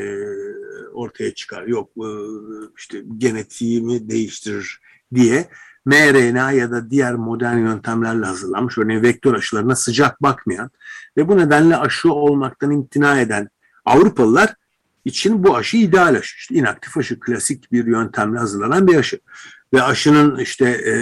ortaya 0.93 1.33
çıkar. 1.33 1.67
Yok 1.67 1.89
e, 1.97 2.09
işte 2.77 3.03
genetiğimi 3.17 4.09
değiştirir 4.09 4.81
diye 5.15 5.49
mRNA 5.85 6.51
ya 6.51 6.71
da 6.71 6.91
diğer 6.91 7.13
modern 7.13 7.57
yöntemlerle 7.57 8.25
hazırlanmış 8.25 8.77
örneğin 8.77 9.01
vektör 9.01 9.33
aşılarına 9.33 9.75
sıcak 9.75 10.23
bakmayan 10.23 10.71
ve 11.17 11.27
bu 11.27 11.37
nedenle 11.37 11.77
aşı 11.77 12.13
olmaktan 12.13 12.71
imtina 12.71 13.21
eden 13.21 13.49
Avrupalılar 13.85 14.55
için 15.05 15.43
bu 15.43 15.55
aşı 15.57 15.77
ideal 15.77 16.15
aşı. 16.15 16.37
İşte 16.37 16.55
inaktif 16.55 16.97
aşı 16.97 17.19
klasik 17.19 17.71
bir 17.71 17.85
yöntemle 17.85 18.39
hazırlanan 18.39 18.87
bir 18.87 18.95
aşı. 18.95 19.19
Ve 19.73 19.83
aşının 19.83 20.39
işte 20.39 20.69
e, 20.69 20.93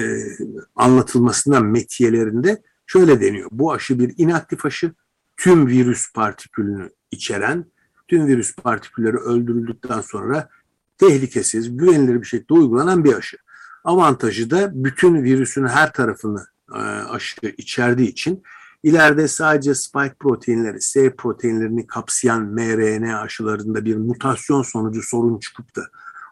anlatılmasından 0.76 1.66
metiyelerinde 1.66 2.62
şöyle 2.86 3.22
deniyor. 3.22 3.50
Bu 3.52 3.74
aşı 3.74 4.00
bir 4.00 4.14
inaktif 4.18 4.66
aşı 4.66 4.94
tüm 5.38 5.68
virüs 5.68 6.14
partikülünü 6.14 6.90
içeren, 7.12 7.66
tüm 8.08 8.28
virüs 8.28 8.56
partikülleri 8.56 9.18
öldürüldükten 9.18 10.02
sonra 10.02 10.50
tehlikesiz, 10.98 11.78
güvenilir 11.78 12.22
bir 12.22 12.28
şekilde 12.28 12.54
uygulanan 12.54 13.04
bir 13.04 13.14
aşı. 13.14 13.38
Avantajı 13.84 14.50
da 14.50 14.72
bütün 14.84 15.24
virüsün 15.24 15.68
her 15.68 15.94
tarafını 15.94 16.46
e, 16.74 16.78
aşı 16.80 17.36
içerdiği 17.58 18.10
için 18.10 18.44
ileride 18.84 19.28
sadece 19.28 19.76
spike 19.76 20.16
proteinleri, 20.20 20.82
S 20.82 21.16
proteinlerini 21.16 21.88
kapsayan 21.88 22.44
mRNA 22.44 23.20
aşılarında 23.20 23.86
bir 23.86 23.96
mutasyon 23.96 24.62
sonucu 24.62 25.02
sorun 25.04 25.40
çıkıp 25.40 25.76
da 25.76 25.82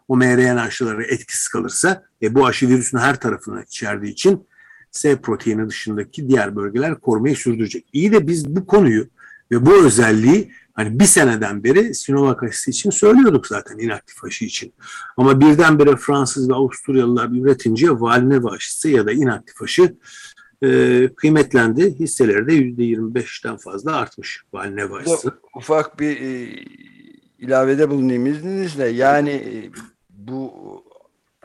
o 0.08 0.16
mRNA 0.16 0.62
aşıları 0.62 1.04
etkisiz 1.04 1.48
kalırsa 1.48 2.04
e, 2.22 2.34
bu 2.34 2.46
aşı 2.46 2.68
virüsün 2.68 2.98
her 2.98 3.20
tarafını 3.20 3.62
içerdiği 3.62 4.12
için 4.12 4.46
S 4.90 5.16
proteini 5.16 5.68
dışındaki 5.68 6.28
diğer 6.28 6.56
bölgeler 6.56 7.00
korumayı 7.00 7.36
sürdürecek. 7.36 7.86
İyi 7.92 8.12
de 8.12 8.26
biz 8.26 8.56
bu 8.56 8.66
konuyu 8.66 9.08
ve 9.50 9.66
bu 9.66 9.84
özelliği 9.84 10.52
hani 10.74 11.00
bir 11.00 11.04
seneden 11.04 11.64
beri 11.64 11.94
Sinovac 11.94 12.42
aşısı 12.42 12.70
için 12.70 12.90
söylüyorduk 12.90 13.46
zaten 13.46 13.78
inaktif 13.78 14.24
aşı 14.24 14.44
için. 14.44 14.74
Ama 15.16 15.40
birdenbire 15.40 15.96
Fransız 15.96 16.50
ve 16.50 16.54
Avusturyalılar 16.54 17.28
üretince 17.28 17.90
Valneva 17.90 18.50
aşısı 18.50 18.88
ya 18.88 19.06
da 19.06 19.12
inaktif 19.12 19.62
aşı 19.62 19.96
e, 20.62 21.08
kıymetlendi. 21.16 21.94
Hisseleri 21.98 22.46
de 22.46 22.52
%25'ten 22.52 23.56
fazla 23.56 23.96
artmış 23.96 24.42
Valneva 24.52 24.96
aşısı. 24.96 25.32
Ufak 25.56 26.00
bir 26.00 26.20
e, 26.20 26.48
ilavede 27.38 27.90
bulunayım 27.90 28.26
izninizle. 28.26 28.88
Yani 28.88 29.30
e, 29.30 29.70
bu 30.28 30.52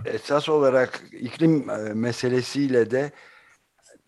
esas 0.06 0.50
olarak 0.50 1.04
iklim 1.12 1.70
e, 1.70 1.78
meselesiyle 1.94 2.92
de 2.92 3.12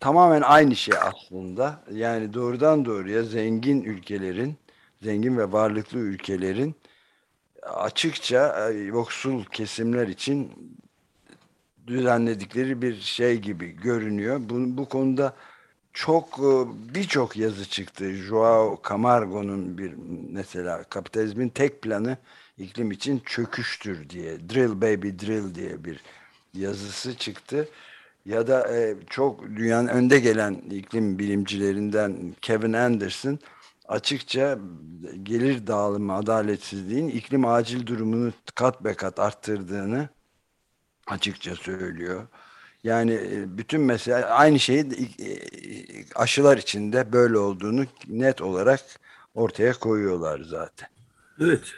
tamamen 0.00 0.42
aynı 0.42 0.76
şey 0.76 0.94
aslında. 1.02 1.84
Yani 1.90 2.34
doğrudan 2.34 2.84
doğruya 2.84 3.22
zengin 3.22 3.82
ülkelerin, 3.82 4.56
zengin 5.02 5.38
ve 5.38 5.52
varlıklı 5.52 5.98
ülkelerin 5.98 6.74
açıkça 7.62 8.70
e, 8.70 8.74
yoksul 8.78 9.44
kesimler 9.44 10.08
için 10.08 10.52
düzenledikleri 11.86 12.82
bir 12.82 13.00
şey 13.00 13.38
gibi 13.40 13.68
görünüyor. 13.76 14.40
Bu, 14.40 14.54
bu 14.78 14.88
konuda 14.88 15.34
çok 15.92 16.38
e, 16.38 16.50
birçok 16.94 17.36
yazı 17.36 17.68
çıktı. 17.68 18.12
Joao 18.12 18.82
Camargo'nun 18.88 19.78
bir 19.78 19.94
mesela 20.30 20.84
kapitalizmin 20.84 21.48
tek 21.48 21.82
planı 21.82 22.16
iklim 22.58 22.90
için 22.90 23.22
çöküştür 23.26 24.10
diye. 24.10 24.48
Drill 24.48 24.80
baby 24.80 25.08
drill 25.08 25.54
diye 25.54 25.84
bir 25.84 26.00
yazısı 26.54 27.16
çıktı 27.16 27.68
ya 28.26 28.46
da 28.46 28.76
e, 28.76 28.96
çok 29.10 29.42
dünyanın 29.42 29.88
önde 29.88 30.20
gelen 30.20 30.54
iklim 30.54 31.18
bilimcilerinden 31.18 32.34
Kevin 32.42 32.72
Anderson 32.72 33.38
açıkça 33.88 34.58
gelir 35.22 35.66
dağılımı 35.66 36.14
adaletsizliğin 36.14 37.08
iklim 37.08 37.46
acil 37.46 37.86
durumunu 37.86 38.32
kat 38.54 38.84
be 38.84 38.94
kat 38.94 39.18
arttırdığını 39.18 40.08
açıkça 41.06 41.56
söylüyor. 41.56 42.26
Yani 42.84 43.12
e, 43.12 43.58
bütün 43.58 43.80
mesele 43.80 44.24
aynı 44.24 44.58
şeyi 44.60 44.80
e, 44.80 45.28
aşılar 46.14 46.58
içinde 46.58 47.12
böyle 47.12 47.38
olduğunu 47.38 47.84
net 48.08 48.42
olarak 48.42 48.80
ortaya 49.34 49.72
koyuyorlar 49.72 50.40
zaten. 50.40 50.88
Evet. 51.40 51.74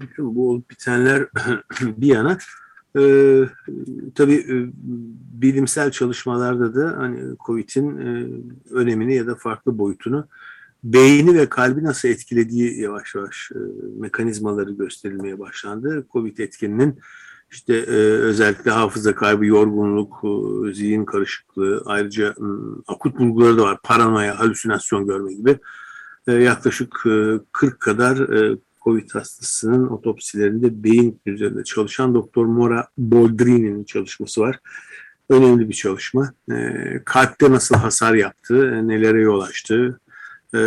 Bütün 0.00 0.34
bu 0.34 0.62
bitenler 0.70 1.26
bir 1.80 2.06
yana 2.06 2.38
ee, 2.98 3.48
tabii 4.14 4.34
e, 4.34 4.54
bilimsel 5.42 5.90
çalışmalarda 5.90 6.74
da 6.74 6.98
hani 6.98 7.36
COVID'in 7.46 7.98
e, 7.98 8.28
önemini 8.70 9.14
ya 9.14 9.26
da 9.26 9.34
farklı 9.34 9.78
boyutunu 9.78 10.26
beyni 10.84 11.34
ve 11.34 11.48
kalbi 11.48 11.84
nasıl 11.84 12.08
etkilediği 12.08 12.80
yavaş 12.80 13.14
yavaş 13.14 13.50
e, 13.54 13.58
mekanizmaları 14.00 14.70
gösterilmeye 14.70 15.38
başlandı. 15.38 16.06
COVID 16.12 16.38
etkininin 16.38 16.98
işte 17.50 17.74
e, 17.74 17.96
özellikle 18.00 18.70
hafıza 18.70 19.14
kaybı, 19.14 19.46
yorgunluk, 19.46 20.24
e, 20.24 20.74
zihin 20.74 21.04
karışıklığı, 21.04 21.82
ayrıca 21.86 22.28
e, 22.28 22.46
akut 22.88 23.18
bulguları 23.18 23.58
da 23.58 23.62
var. 23.62 23.78
Paranoya, 23.82 24.38
halüsinasyon 24.38 25.06
görme 25.06 25.32
gibi. 25.32 25.58
E, 26.28 26.32
yaklaşık 26.32 27.06
e, 27.06 27.40
40 27.52 27.80
kadar 27.80 28.16
e, 28.16 28.56
COVID 28.84 29.10
hastasının 29.10 29.88
otopsilerinde 29.88 30.84
beyin 30.84 31.20
üzerinde 31.26 31.64
çalışan 31.64 32.14
Doktor 32.14 32.46
Mora 32.46 32.88
Boldrini'nin 32.98 33.84
çalışması 33.84 34.40
var. 34.40 34.58
Önemli 35.30 35.68
bir 35.68 35.74
çalışma. 35.74 36.32
E, 36.52 36.54
kalpte 37.04 37.50
nasıl 37.50 37.74
hasar 37.76 38.14
yaptı, 38.14 38.88
nelere 38.88 39.20
yol 39.20 39.40
açtı, 39.40 40.00
e, 40.54 40.58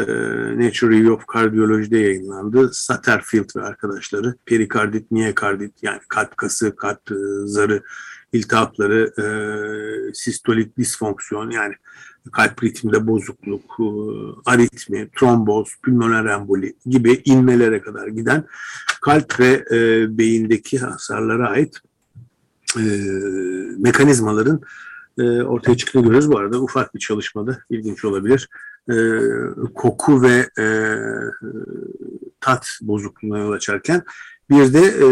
Nature 0.57 0.89
Review 0.89 1.11
of 1.11 1.23
Cardiology'de 1.33 1.97
yayınlandı. 1.97 2.73
Satterfield 2.73 3.55
ve 3.55 3.61
arkadaşları 3.61 4.35
perikardit, 4.45 5.11
miyekardit 5.11 5.83
yani 5.83 5.99
kalp 6.09 6.37
kası, 6.37 6.75
kalp 6.75 7.11
e, 7.11 7.15
zarı, 7.45 7.83
iltihapları, 8.33 9.13
e, 9.21 9.27
sistolik 10.13 10.77
disfonksiyon 10.77 11.49
yani 11.49 11.75
kalp 12.31 12.63
ritminde 12.63 13.07
bozukluk, 13.07 13.79
e, 13.79 13.85
aritmi, 14.45 15.09
tromboz, 15.19 15.75
pulmoner 15.83 16.25
emboli 16.25 16.75
gibi 16.85 17.21
inmelere 17.25 17.81
kadar 17.81 18.07
giden 18.07 18.45
kalp 19.01 19.39
ve 19.39 19.65
e, 19.71 20.07
beyindeki 20.17 20.79
hasarlara 20.79 21.49
ait 21.49 21.81
e, 22.77 22.83
mekanizmaların 23.77 24.61
ortaya 25.45 25.77
çıktığını 25.77 26.03
görüyoruz. 26.03 26.31
Bu 26.31 26.37
arada 26.37 26.61
ufak 26.61 26.95
bir 26.95 26.99
çalışmada 26.99 27.59
ilginç 27.69 28.05
olabilir. 28.05 28.49
Koku 29.75 30.21
ve 30.21 30.49
tat 32.41 32.67
bozukluğuna 32.81 33.37
yol 33.39 33.51
açarken 33.51 34.03
bir 34.49 34.73
de 34.73 34.79
e, 34.79 35.07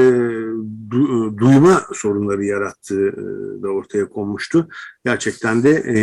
du, 0.91 1.37
duyma 1.37 1.81
sorunları 1.93 2.45
yarattığı 2.45 3.07
e, 3.07 3.63
da 3.63 3.67
ortaya 3.67 4.09
konmuştu. 4.09 4.67
Gerçekten 5.05 5.63
de 5.63 5.71
e, 5.71 6.01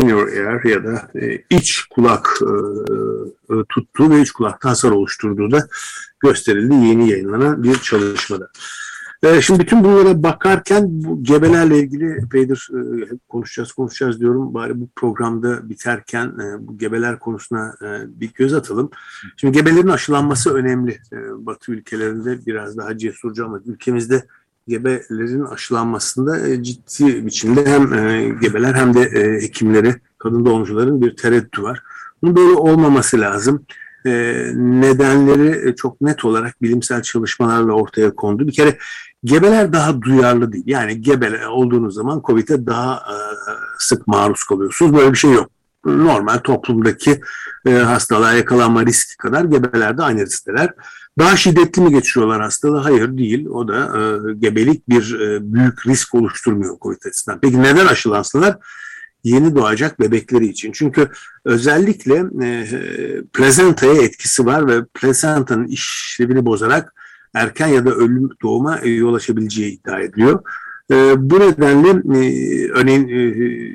inner 0.00 0.36
ear 0.36 0.64
ya 0.64 0.84
da 0.84 1.10
e, 1.20 1.44
iç 1.50 1.82
kulak 1.90 2.38
e, 2.42 2.52
e, 3.54 3.56
tuttuğu 3.68 4.10
ve 4.10 4.20
iç 4.20 4.30
kulakta 4.30 4.70
hasar 4.70 4.90
oluşturduğu 4.90 5.50
da 5.50 5.68
gösterildi 6.20 6.74
yeni 6.74 7.10
yayınlanan 7.10 7.62
bir 7.62 7.78
çalışmada. 7.78 8.50
Ee, 9.22 9.40
şimdi 9.40 9.60
bütün 9.60 9.84
bunlara 9.84 10.22
bakarken 10.22 10.86
bu 10.88 11.24
gebelerle 11.24 11.78
ilgili 11.78 12.18
epeydir 12.24 12.68
e, 12.74 13.08
konuşacağız 13.28 13.72
konuşacağız 13.72 14.20
diyorum. 14.20 14.54
Bari 14.54 14.80
bu 14.80 14.88
programda 14.96 15.68
biterken 15.68 16.26
e, 16.26 16.66
bu 16.68 16.78
gebeler 16.78 17.18
konusuna 17.18 17.74
e, 17.82 18.20
bir 18.20 18.32
göz 18.34 18.54
atalım. 18.54 18.90
Şimdi 19.36 19.58
gebelerin 19.58 19.88
aşılanması 19.88 20.54
önemli. 20.54 20.98
Batı 21.38 21.72
ülkelerinde 21.72 22.46
biraz 22.46 22.76
daha 22.76 22.98
cesurca 22.98 23.44
ama 23.44 23.60
ülkemizde 23.66 24.26
gebelerin 24.68 25.44
aşılanmasında 25.44 26.62
ciddi 26.62 27.26
biçimde 27.26 27.66
hem 27.66 27.90
gebeler 28.40 28.74
hem 28.74 28.94
de 28.94 29.00
hekimleri, 29.42 29.94
kadın 30.18 30.44
doğumcuların 30.44 31.02
bir 31.02 31.16
tereddütü 31.16 31.62
var. 31.62 31.82
Bunun 32.22 32.36
böyle 32.36 32.52
olmaması 32.52 33.20
lazım. 33.20 33.66
Nedenleri 34.54 35.76
çok 35.76 36.00
net 36.00 36.24
olarak 36.24 36.62
bilimsel 36.62 37.02
çalışmalarla 37.02 37.72
ortaya 37.72 38.14
kondu. 38.14 38.46
Bir 38.46 38.52
kere 38.52 38.78
Gebeler 39.24 39.72
daha 39.72 40.02
duyarlı 40.02 40.52
değil. 40.52 40.64
Yani 40.66 41.00
gebe 41.00 41.46
olduğunuz 41.48 41.94
zaman 41.94 42.22
COVID'e 42.26 42.66
daha 42.66 42.94
e, 42.94 43.14
sık 43.78 44.06
maruz 44.06 44.44
kalıyorsunuz. 44.44 44.96
Böyle 44.96 45.12
bir 45.12 45.18
şey 45.18 45.32
yok. 45.32 45.50
Normal 45.84 46.38
toplumdaki 46.38 47.20
e, 47.66 47.70
hastalığa 47.70 48.32
yakalanma 48.32 48.86
riski 48.86 49.16
kadar 49.16 49.44
gebeler 49.44 49.98
de 49.98 50.02
aynı 50.02 50.20
riskteler. 50.20 50.74
Daha 51.18 51.36
şiddetli 51.36 51.82
mi 51.82 51.90
geçiriyorlar 51.90 52.42
hastalığı? 52.42 52.78
Hayır 52.78 53.18
değil. 53.18 53.46
O 53.46 53.68
da 53.68 53.78
e, 53.78 54.34
gebelik 54.34 54.88
bir 54.88 55.20
e, 55.20 55.54
büyük 55.54 55.86
risk 55.86 56.14
oluşturmuyor 56.14 56.78
COVID 56.82 57.02
açısından. 57.06 57.40
Peki 57.40 57.62
neden 57.62 57.86
aşılansınlar? 57.86 58.56
Yeni 59.24 59.54
doğacak 59.56 60.00
bebekleri 60.00 60.46
için. 60.46 60.72
Çünkü 60.72 61.08
özellikle 61.44 62.24
e, 62.42 62.66
plazentaya 63.32 64.02
etkisi 64.02 64.46
var 64.46 64.68
ve 64.68 64.84
plazentanın 64.84 65.66
işlevini 65.66 66.46
bozarak 66.46 66.94
erken 67.34 67.66
ya 67.66 67.86
da 67.86 67.90
ölüm 67.90 68.30
doğuma 68.42 68.78
e, 68.78 68.90
yol 68.90 69.14
açabileceği 69.14 69.72
iddia 69.72 70.00
ediliyor. 70.00 70.42
E, 70.90 70.94
bu 71.30 71.40
nedenle 71.40 71.88
e, 71.88 72.68
örneğin 72.70 73.08
e, 73.08 73.26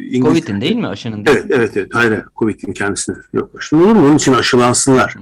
İngiliz... 0.05 0.23
Covid'in 0.23 0.61
değil 0.61 0.75
mi 0.75 0.87
aşının? 0.87 1.23
Evet, 1.27 1.45
evet, 1.49 1.77
evet. 1.77 1.89
Hayır, 1.93 2.21
Covid'in 2.35 2.73
kendisine 2.73 3.15
yok 3.33 3.51
aşının 3.57 3.83
olur 3.83 3.95
mu? 3.95 4.05
Onun 4.05 4.17
için 4.17 4.33
aşılansınlar 4.33 5.15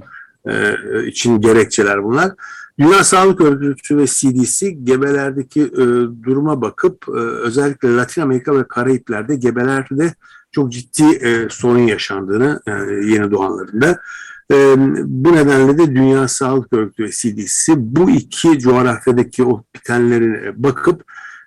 e, 0.46 0.74
için 1.06 1.40
gerekçeler 1.40 2.04
bunlar. 2.04 2.32
Dünya 2.78 3.04
Sağlık 3.04 3.40
Örgütü 3.40 3.96
ve 3.96 4.06
CDC 4.06 4.70
gebelerdeki 4.70 5.62
e, 5.62 5.84
duruma 6.22 6.60
bakıp 6.60 7.04
e, 7.08 7.20
özellikle 7.20 7.96
Latin 7.96 8.22
Amerika 8.22 8.58
ve 8.58 8.68
Karayipler'de 8.68 9.36
gebelerde 9.36 10.14
çok 10.52 10.72
ciddi 10.72 11.04
e, 11.04 11.48
sorun 11.50 11.78
yaşandığını 11.86 12.60
e, 12.66 12.70
yeni 13.06 13.30
doğanlarında 13.30 14.00
E, 14.52 14.74
bu 15.04 15.32
nedenle 15.32 15.78
de 15.78 15.96
Dünya 15.96 16.28
Sağlık 16.28 16.72
Örgütü 16.72 17.04
ve 17.04 17.10
CDC 17.10 17.72
bu 17.76 18.10
iki 18.10 18.58
coğrafyadaki 18.58 19.44
o 19.44 19.64
bitenlere 19.76 20.52
bakıp 20.56 21.04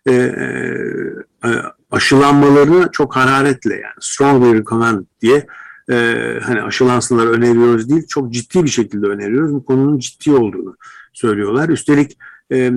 e, 0.07 0.13
e, 0.13 1.49
aşılanmalarını 1.91 2.89
çok 2.91 3.15
hararetle 3.15 3.73
yani 3.73 3.93
strongly 3.99 4.53
recommend 4.53 5.05
diye 5.21 5.47
e, 5.91 5.95
hani 6.43 6.61
aşılansınlar 6.61 7.27
öneriyoruz 7.27 7.89
değil 7.89 8.07
çok 8.07 8.33
ciddi 8.33 8.63
bir 8.63 8.69
şekilde 8.69 9.07
öneriyoruz. 9.07 9.53
Bu 9.53 9.65
konunun 9.65 9.99
ciddi 9.99 10.31
olduğunu 10.31 10.75
söylüyorlar. 11.13 11.69
Üstelik 11.69 12.17
e, 12.51 12.71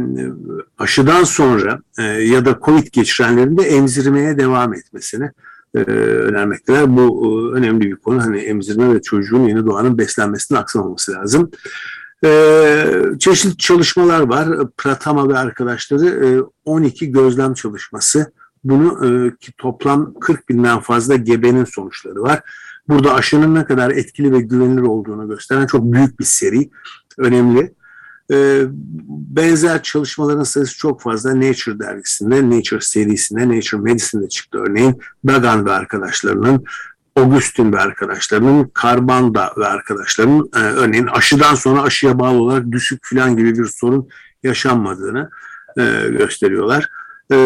aşıdan 0.79 1.25
sonra 1.25 1.81
e, 1.99 2.03
ya 2.03 2.45
da 2.45 2.59
COVID 2.65 2.87
geçirenlerin 2.93 3.59
de 3.59 3.63
emzirmeye 3.63 4.39
devam 4.39 4.75
etmesini 4.75 5.31
e, 5.75 5.79
önermekteler. 5.79 6.97
Bu 6.97 7.25
e, 7.25 7.57
önemli 7.57 7.81
bir 7.81 7.97
konu. 7.97 8.23
Hani 8.23 8.39
emzirme 8.39 8.95
ve 8.95 9.03
çocuğun 9.03 9.49
yeni 9.49 9.67
doğanın 9.67 9.99
beslenmesinin 9.99 10.59
aksamaması 10.59 11.13
lazım. 11.13 11.51
E, 12.25 12.85
çeşitli 13.19 13.57
çalışmalar 13.57 14.21
var. 14.21 14.49
Pratama 14.77 15.29
ve 15.29 15.39
arkadaşları 15.39 16.07
e, 16.07 16.29
12 16.65 17.13
gözlem 17.13 17.55
çalışması. 17.55 18.33
Bunu 18.65 19.07
e, 19.07 19.37
ki 19.37 19.53
toplam 19.59 20.15
40 20.21 20.49
binden 20.49 20.81
fazla 20.81 21.17
gebenin 21.17 21.65
sonuçları 21.65 22.23
var. 22.23 22.41
Burada 22.89 23.15
aşının 23.15 23.55
ne 23.55 23.65
kadar 23.65 23.91
etkili 23.91 24.33
ve 24.33 24.41
güvenilir 24.41 24.83
olduğunu 24.83 25.29
gösteren 25.29 25.67
çok 25.67 25.83
büyük 25.83 26.21
bir 26.21 26.25
seri. 26.25 26.71
Önemli. 27.19 27.75
E, 28.33 28.63
benzer 29.37 29.83
çalışmaların 29.83 30.43
sayısı 30.43 30.77
çok 30.77 31.01
fazla. 31.01 31.41
Nature 31.41 31.79
dergisinde, 31.79 32.51
Nature 32.51 32.81
serisinde, 32.81 33.57
Nature 33.57 33.81
Medicine'de 33.81 34.29
çıktı 34.29 34.59
örneğin. 34.59 34.99
Dagan 35.27 35.67
ve 35.67 35.73
arkadaşlarının, 35.73 36.65
Augustin 37.17 37.73
ve 37.73 37.81
arkadaşlarının, 37.81 38.71
Karbanda 38.75 39.53
ve 39.59 39.67
arkadaşlarının 39.67 40.51
e, 40.57 40.59
örneğin 40.59 41.07
aşıdan 41.07 41.55
sonra 41.55 41.83
aşıya 41.83 42.19
bağlı 42.19 42.39
olarak 42.39 42.73
düşük 42.73 43.05
filan 43.05 43.37
gibi 43.37 43.59
bir 43.59 43.65
sorun 43.67 44.09
yaşanmadığını 44.43 45.31
e, 45.79 45.83
gösteriyorlar. 46.09 46.89
Ee, 47.33 47.37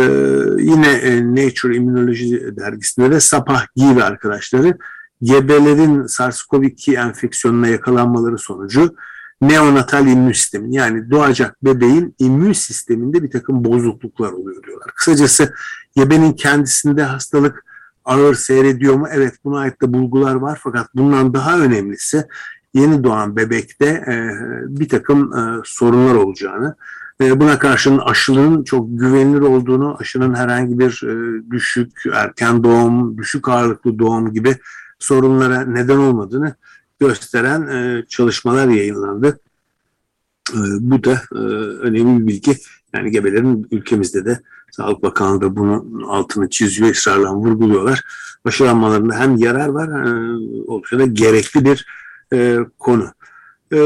yine 0.59 0.93
e, 0.93 1.23
Nature 1.23 1.77
Immunology 1.77 2.37
dergisinde 2.37 3.11
de 3.11 3.21
Sapah 3.21 3.67
Gi 3.77 3.97
ve 3.97 4.05
arkadaşları 4.05 4.79
gebelerin 5.23 6.03
SARS-CoV-2 6.03 7.07
enfeksiyonuna 7.07 7.69
yakalanmaları 7.69 8.39
sonucu 8.39 8.95
neonatal 9.43 10.07
immün 10.07 10.33
sistemi 10.33 10.75
yani 10.75 11.11
doğacak 11.11 11.65
bebeğin 11.65 12.15
immün 12.19 12.53
sisteminde 12.53 13.23
bir 13.23 13.31
takım 13.31 13.65
bozukluklar 13.65 14.33
oluyor 14.33 14.63
diyorlar. 14.63 14.91
Kısacası 14.95 15.55
gebenin 15.97 16.33
kendisinde 16.33 17.03
hastalık 17.03 17.65
ağır 18.05 18.35
seyrediyor 18.35 18.95
mu? 18.95 19.07
Evet 19.11 19.35
buna 19.45 19.59
ait 19.59 19.83
de 19.83 19.93
bulgular 19.93 20.35
var 20.35 20.61
fakat 20.63 20.89
bundan 20.95 21.35
daha 21.35 21.59
önemlisi 21.59 22.25
yeni 22.75 23.05
doğan 23.05 23.37
bebekte 23.37 23.87
e, 23.87 24.15
bir 24.69 24.89
takım 24.89 25.33
e, 25.39 25.61
sorunlar 25.65 26.15
olacağını 26.15 26.77
e, 27.21 27.41
buna 27.41 27.59
karşın 27.59 27.99
aşının 27.99 28.65
çok 28.65 28.87
güvenilir 28.91 29.41
olduğunu, 29.41 29.97
aşının 30.01 30.35
herhangi 30.35 30.79
bir 30.79 31.03
e, 31.05 31.43
düşük 31.51 32.03
erken 32.13 32.65
doğum, 32.65 33.19
düşük 33.19 33.49
ağırlıklı 33.49 33.99
doğum 33.99 34.33
gibi 34.33 34.57
sorunlara 34.99 35.61
neden 35.61 35.97
olmadığını 35.97 36.55
gösteren 37.01 37.67
e, 37.67 38.07
çalışmalar 38.09 38.69
yayınlandı. 38.69 39.41
Bu 40.81 41.05
da 41.05 41.23
önemli 41.81 42.23
bir 42.23 42.27
bilgi. 42.27 42.57
Yani 42.95 43.11
gebelerin 43.11 43.69
ülkemizde 43.71 44.25
de 44.25 44.41
Sağlık 44.71 45.03
Bakanlığı 45.03 45.41
da 45.41 45.57
bunun 45.57 46.03
altını 46.03 46.51
çiziyor, 46.51 46.91
ısrarla 46.91 47.35
vurguluyorlar. 47.35 48.05
Aşılanmalarında 48.45 49.15
hem 49.15 49.37
yarar 49.37 49.69
var, 49.69 49.89
oldukça 50.67 50.99
da 50.99 51.07
gerekli 51.07 51.65
bir 51.65 51.87
konu. 52.79 53.13
E, 53.73 53.81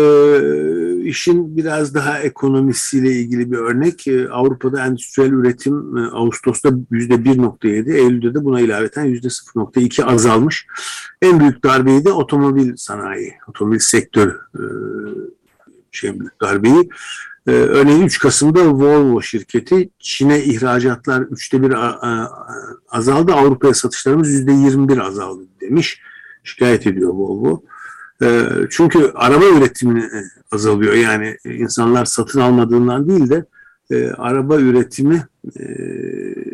işin 1.05 1.57
biraz 1.57 1.95
daha 1.95 2.19
ekonomisiyle 2.19 3.13
ilgili 3.13 3.53
bir 3.53 3.57
örnek. 3.57 4.07
E, 4.07 4.29
Avrupa'da 4.29 4.87
endüstriyel 4.87 5.33
üretim 5.33 5.97
e, 5.97 6.01
Ağustos'ta 6.01 6.69
%1.7, 6.69 7.93
Eylül'de 7.93 8.35
de 8.35 8.45
buna 8.45 8.61
ilaveten 8.61 9.07
%0.2 9.07 10.05
azalmış. 10.05 10.67
En 11.23 11.41
büyük 11.41 11.65
darbeyi 11.65 12.05
de 12.05 12.13
otomobil 12.13 12.77
sanayi, 12.77 13.33
otomobil 13.49 13.79
sektörü 13.79 14.37
e, 14.55 14.63
şey 15.93 16.13
darbeyi. 16.41 16.89
Ee, 17.47 17.53
örneğin 17.53 18.03
3 18.03 18.19
Kasım'da 18.19 18.75
Volvo 18.75 19.23
şirketi 19.23 19.91
Çin'e 19.99 20.45
ihracatlar 20.45 21.21
üçte 21.21 21.63
bir 21.63 21.75
azaldı, 22.91 23.33
Avrupa'ya 23.33 23.75
satışlarımız 23.75 24.31
yüzde 24.31 24.53
21 24.53 24.99
azaldı 24.99 25.43
demiş. 25.61 26.01
Şikayet 26.45 26.87
ediyor 26.87 27.11
Volvo. 27.15 27.63
Ee, 28.23 28.43
çünkü 28.71 29.13
araba 29.15 29.45
üretimi 29.45 30.01
e, 30.01 30.21
azalıyor. 30.53 30.95
Yani 30.95 31.37
insanlar 31.45 32.05
satın 32.05 32.41
almadığından 32.41 33.09
değil 33.09 33.31
de 33.31 33.45
e, 33.91 34.11
araba 34.11 34.57
üretimi 34.59 35.27
e, 35.61 35.65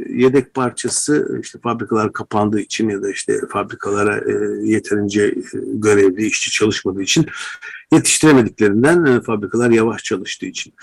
yedek 0.09 0.55
parçası 0.55 1.39
işte 1.43 1.59
fabrikalar 1.63 2.13
kapandığı 2.13 2.61
için 2.61 2.89
ya 2.89 3.03
da 3.03 3.11
işte 3.11 3.41
fabrikalara 3.53 4.21
yeterince 4.63 5.35
görevli 5.55 6.27
işçi 6.27 6.51
çalışmadığı 6.51 7.03
için 7.03 7.27
yetiştiremediklerinden 7.93 9.21
fabrikalar 9.21 9.71
yavaş 9.71 10.05
çalıştığı 10.05 10.47
için. 10.47 10.75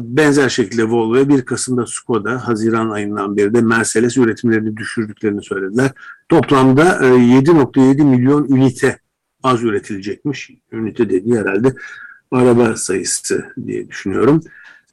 benzer 0.00 0.48
şekilde 0.48 0.84
Volvo 0.84 1.28
1 1.28 1.42
Kasım'da 1.42 1.86
Skoda 1.86 2.48
Haziran 2.48 2.90
ayından 2.90 3.36
beri 3.36 3.54
de 3.54 3.60
Mercedes 3.60 4.16
üretimlerini 4.16 4.76
düşürdüklerini 4.76 5.42
söylediler. 5.42 5.90
Toplamda 6.28 6.82
7.7 6.82 8.02
milyon 8.04 8.48
ünite 8.48 8.98
az 9.42 9.62
üretilecekmiş. 9.62 10.50
Ünite 10.72 11.10
dediği 11.10 11.38
herhalde 11.38 11.74
araba 12.30 12.76
sayısı 12.76 13.44
diye 13.66 13.88
düşünüyorum. 13.88 14.40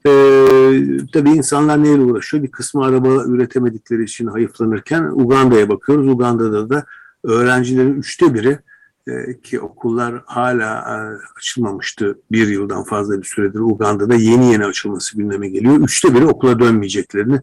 Ee, 0.07 0.77
tabii 1.13 1.29
insanlar 1.29 1.83
neyle 1.83 2.01
uğraşıyor? 2.01 2.43
Bir 2.43 2.51
kısmı 2.51 2.85
araba 2.85 3.23
üretemedikleri 3.25 4.03
için 4.03 4.27
hayıflanırken 4.27 5.03
Uganda'ya 5.03 5.69
bakıyoruz. 5.69 6.07
Uganda'da 6.07 6.69
da 6.69 6.85
öğrencilerin 7.23 7.93
üçte 7.93 8.33
biri 8.33 8.59
e, 9.07 9.41
ki 9.41 9.59
okullar 9.59 10.21
hala 10.25 10.77
e, 10.79 10.95
açılmamıştı 11.37 12.19
bir 12.31 12.47
yıldan 12.47 12.83
fazla 12.83 13.21
bir 13.21 13.27
süredir 13.27 13.59
Uganda'da 13.59 14.15
yeni 14.15 14.51
yeni 14.51 14.65
açılması 14.65 15.17
gündeme 15.17 15.49
geliyor. 15.49 15.75
Üçte 15.75 16.15
biri 16.15 16.25
okula 16.25 16.59
dönmeyeceklerini 16.59 17.41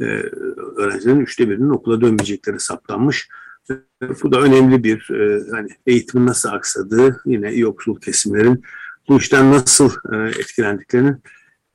e, 0.00 0.04
öğrencilerin 0.76 1.20
üçte 1.20 1.50
birinin 1.50 1.70
okula 1.70 2.00
dönmeyecekleri 2.00 2.60
saptanmış. 2.60 3.28
Bu 4.22 4.32
da 4.32 4.40
önemli 4.40 4.84
bir 4.84 5.10
e, 5.10 5.50
hani 5.50 5.68
eğitimin 5.86 6.26
nasıl 6.26 6.48
aksadığı, 6.48 7.20
yine 7.24 7.54
yoksul 7.54 8.00
kesimlerin 8.00 8.62
bu 9.08 9.18
işten 9.18 9.52
nasıl 9.52 9.90
e, 10.12 10.28
etkilendiklerinin 10.28 11.22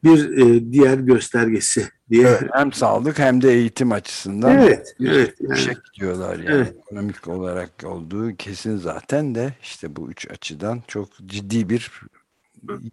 bir 0.03 0.37
e, 0.37 0.71
diğer 0.71 0.97
göstergesi 0.97 1.87
diye. 2.09 2.27
Evet, 2.27 2.43
hem 2.53 2.73
sağlık 2.73 3.19
hem 3.19 3.41
de 3.41 3.53
eğitim 3.53 3.91
açısından. 3.91 4.51
Evet, 4.51 4.95
evet. 4.99 5.35
Yani, 5.39 5.59
şey 5.59 5.73
diyorlar 5.99 6.37
yani 6.37 6.55
evet. 6.55 6.75
ekonomik 6.79 7.27
olarak 7.27 7.69
olduğu 7.83 8.35
kesin 8.35 8.77
zaten 8.77 9.35
de 9.35 9.53
işte 9.61 9.95
bu 9.95 10.11
üç 10.11 10.31
açıdan 10.31 10.83
çok 10.87 11.09
ciddi 11.25 11.69
bir 11.69 11.91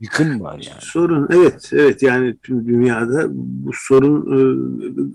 yıkım 0.01 0.41
var 0.41 0.53
yani. 0.53 0.81
Sorun 0.81 1.29
evet 1.31 1.71
evet 1.73 2.03
yani 2.03 2.37
tüm 2.43 2.67
dünyada 2.67 3.27
bu 3.31 3.71
sorun 3.75 4.21
e, 4.21 4.41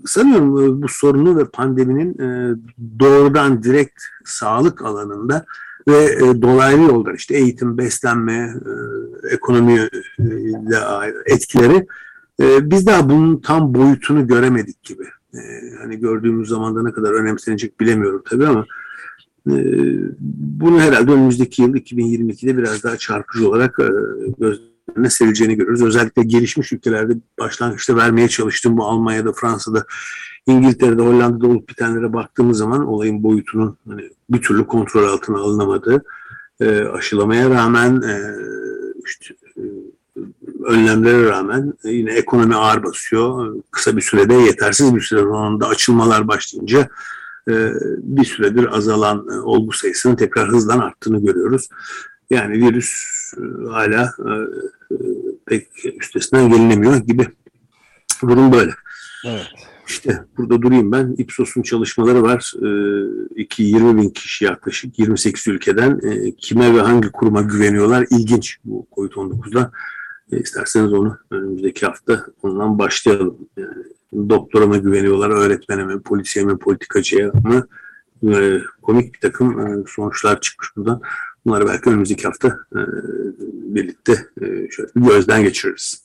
sanıyorum 0.06 0.78
e, 0.78 0.82
bu 0.82 0.88
sorunu 0.88 1.38
ve 1.38 1.44
pandeminin 1.44 2.18
e, 2.18 2.56
doğrudan 3.00 3.62
direkt 3.62 4.02
sağlık 4.24 4.82
alanında 4.82 5.44
ve 5.88 6.20
dolaylı 6.42 6.82
yoldan 6.82 7.14
işte 7.14 7.36
eğitim, 7.36 7.78
beslenme, 7.78 8.54
ekonomi 9.30 9.88
ile 10.18 10.78
etkileri 11.26 11.86
biz 12.40 12.86
daha 12.86 13.10
bunun 13.10 13.40
tam 13.40 13.74
boyutunu 13.74 14.26
göremedik 14.26 14.82
gibi. 14.82 15.04
Hani 15.80 16.00
gördüğümüz 16.00 16.48
zamanda 16.48 16.82
ne 16.82 16.92
kadar 16.92 17.12
önemsenecek 17.12 17.80
bilemiyorum 17.80 18.22
tabii 18.30 18.46
ama 18.46 18.66
bunu 19.46 20.80
herhalde 20.80 21.12
önümüzdeki 21.12 21.62
yıl 21.62 21.74
2022'de 21.74 22.56
biraz 22.58 22.84
daha 22.84 22.96
çarpıcı 22.96 23.48
olarak 23.48 23.78
e, 23.80 23.88
gözlerine 24.38 25.10
serileceğini 25.10 25.54
görürüz. 25.54 25.82
Özellikle 25.82 26.22
gelişmiş 26.22 26.72
ülkelerde 26.72 27.12
başlangıçta 27.38 27.96
vermeye 27.96 28.28
çalıştım 28.28 28.76
bu 28.76 28.84
Almanya'da, 28.84 29.32
Fransa'da, 29.32 29.84
İngiltere'de, 30.46 31.02
Hollanda'da 31.02 31.46
olup 31.46 31.68
bitenlere 31.68 32.12
baktığımız 32.12 32.58
zaman 32.58 32.86
olayın 32.86 33.22
boyutunun 33.22 33.76
hani 33.88 34.10
bir 34.30 34.42
türlü 34.42 34.66
kontrol 34.66 35.04
altına 35.04 35.38
alınamadığı, 35.38 36.02
e, 36.60 36.80
aşılamaya 36.80 37.50
rağmen 37.50 38.02
e, 38.02 38.14
işte, 39.06 39.34
önlemlere 40.64 41.24
rağmen 41.24 41.72
yine 41.84 42.12
ekonomi 42.12 42.54
ağır 42.54 42.82
basıyor. 42.82 43.56
Kısa 43.70 43.96
bir 43.96 44.02
sürede 44.02 44.34
yetersiz 44.34 44.94
bir 44.94 45.00
süre 45.00 45.20
sonunda 45.20 45.68
açılmalar 45.68 46.28
başlayınca 46.28 46.88
bir 48.02 48.24
süredir 48.24 48.76
azalan 48.76 49.26
e, 49.32 49.38
olgu 49.38 49.72
sayısının 49.72 50.16
tekrar 50.16 50.48
hızlan 50.48 50.78
arttığını 50.78 51.24
görüyoruz. 51.24 51.68
Yani 52.30 52.52
virüs 52.52 52.92
e, 53.36 53.70
hala 53.70 54.14
pek 55.46 55.68
üstesinden 56.00 56.50
gelinemiyor 56.50 56.96
gibi. 56.96 57.26
Durum 58.22 58.52
böyle. 58.52 58.72
Evet. 59.26 59.46
İşte 59.90 60.24
burada 60.36 60.62
durayım 60.62 60.92
ben. 60.92 61.14
Ipsos'un 61.18 61.62
çalışmaları 61.62 62.22
var. 62.22 62.52
Ee, 62.56 63.46
20 63.58 64.02
bin 64.02 64.10
kişi 64.10 64.44
yaklaşık 64.44 64.98
28 64.98 65.48
ülkeden 65.48 66.00
e, 66.02 66.34
kime 66.36 66.74
ve 66.74 66.80
hangi 66.80 67.12
kuruma 67.12 67.42
güveniyorlar? 67.42 68.06
İlginç 68.10 68.58
bu 68.64 68.86
COVID-19'da. 68.92 69.72
E, 70.32 70.38
isterseniz 70.38 70.92
onu 70.92 71.18
önümüzdeki 71.30 71.86
hafta 71.86 72.26
ondan 72.42 72.78
başlayalım. 72.78 73.36
Yani, 73.56 73.84
doktora 74.12 74.66
mı 74.66 74.78
güveniyorlar, 74.78 75.30
öğretmene 75.30 75.84
mi, 75.84 76.02
polisiye 76.02 76.44
mi, 76.44 76.58
politikacıya 76.58 77.32
mı? 77.44 77.66
E, 78.34 78.60
komik 78.82 79.14
bir 79.14 79.20
takım 79.20 79.60
e, 79.60 79.84
sonuçlar 79.86 80.40
çıkmış 80.40 80.76
buradan. 80.76 81.02
Bunları 81.46 81.66
belki 81.66 81.90
önümüzdeki 81.90 82.22
hafta 82.22 82.48
e, 82.48 82.80
birlikte 83.74 84.12
e, 84.12 84.46
şöyle 84.70 84.90
bir 84.96 85.06
gözden 85.06 85.42
geçiririz. 85.42 86.02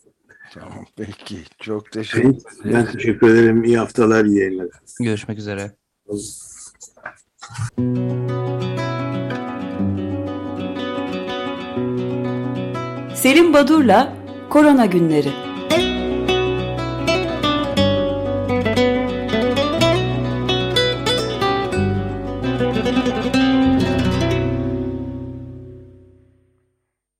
Tamam 0.53 0.85
peki. 0.95 1.37
Çok 1.59 1.91
teşekkür 1.91 2.29
Evet, 2.29 2.41
ben 2.65 2.91
teşekkür 2.91 3.27
ederim. 3.27 3.63
İyi 3.63 3.77
haftalar, 3.77 4.25
iyi 4.25 4.39
yayınlar. 4.39 4.67
Görüşmek 4.99 5.37
üzere. 5.37 5.71
Selim 13.15 13.53
Badur'la 13.53 14.13
Korona 14.49 14.85
Günleri 14.85 15.54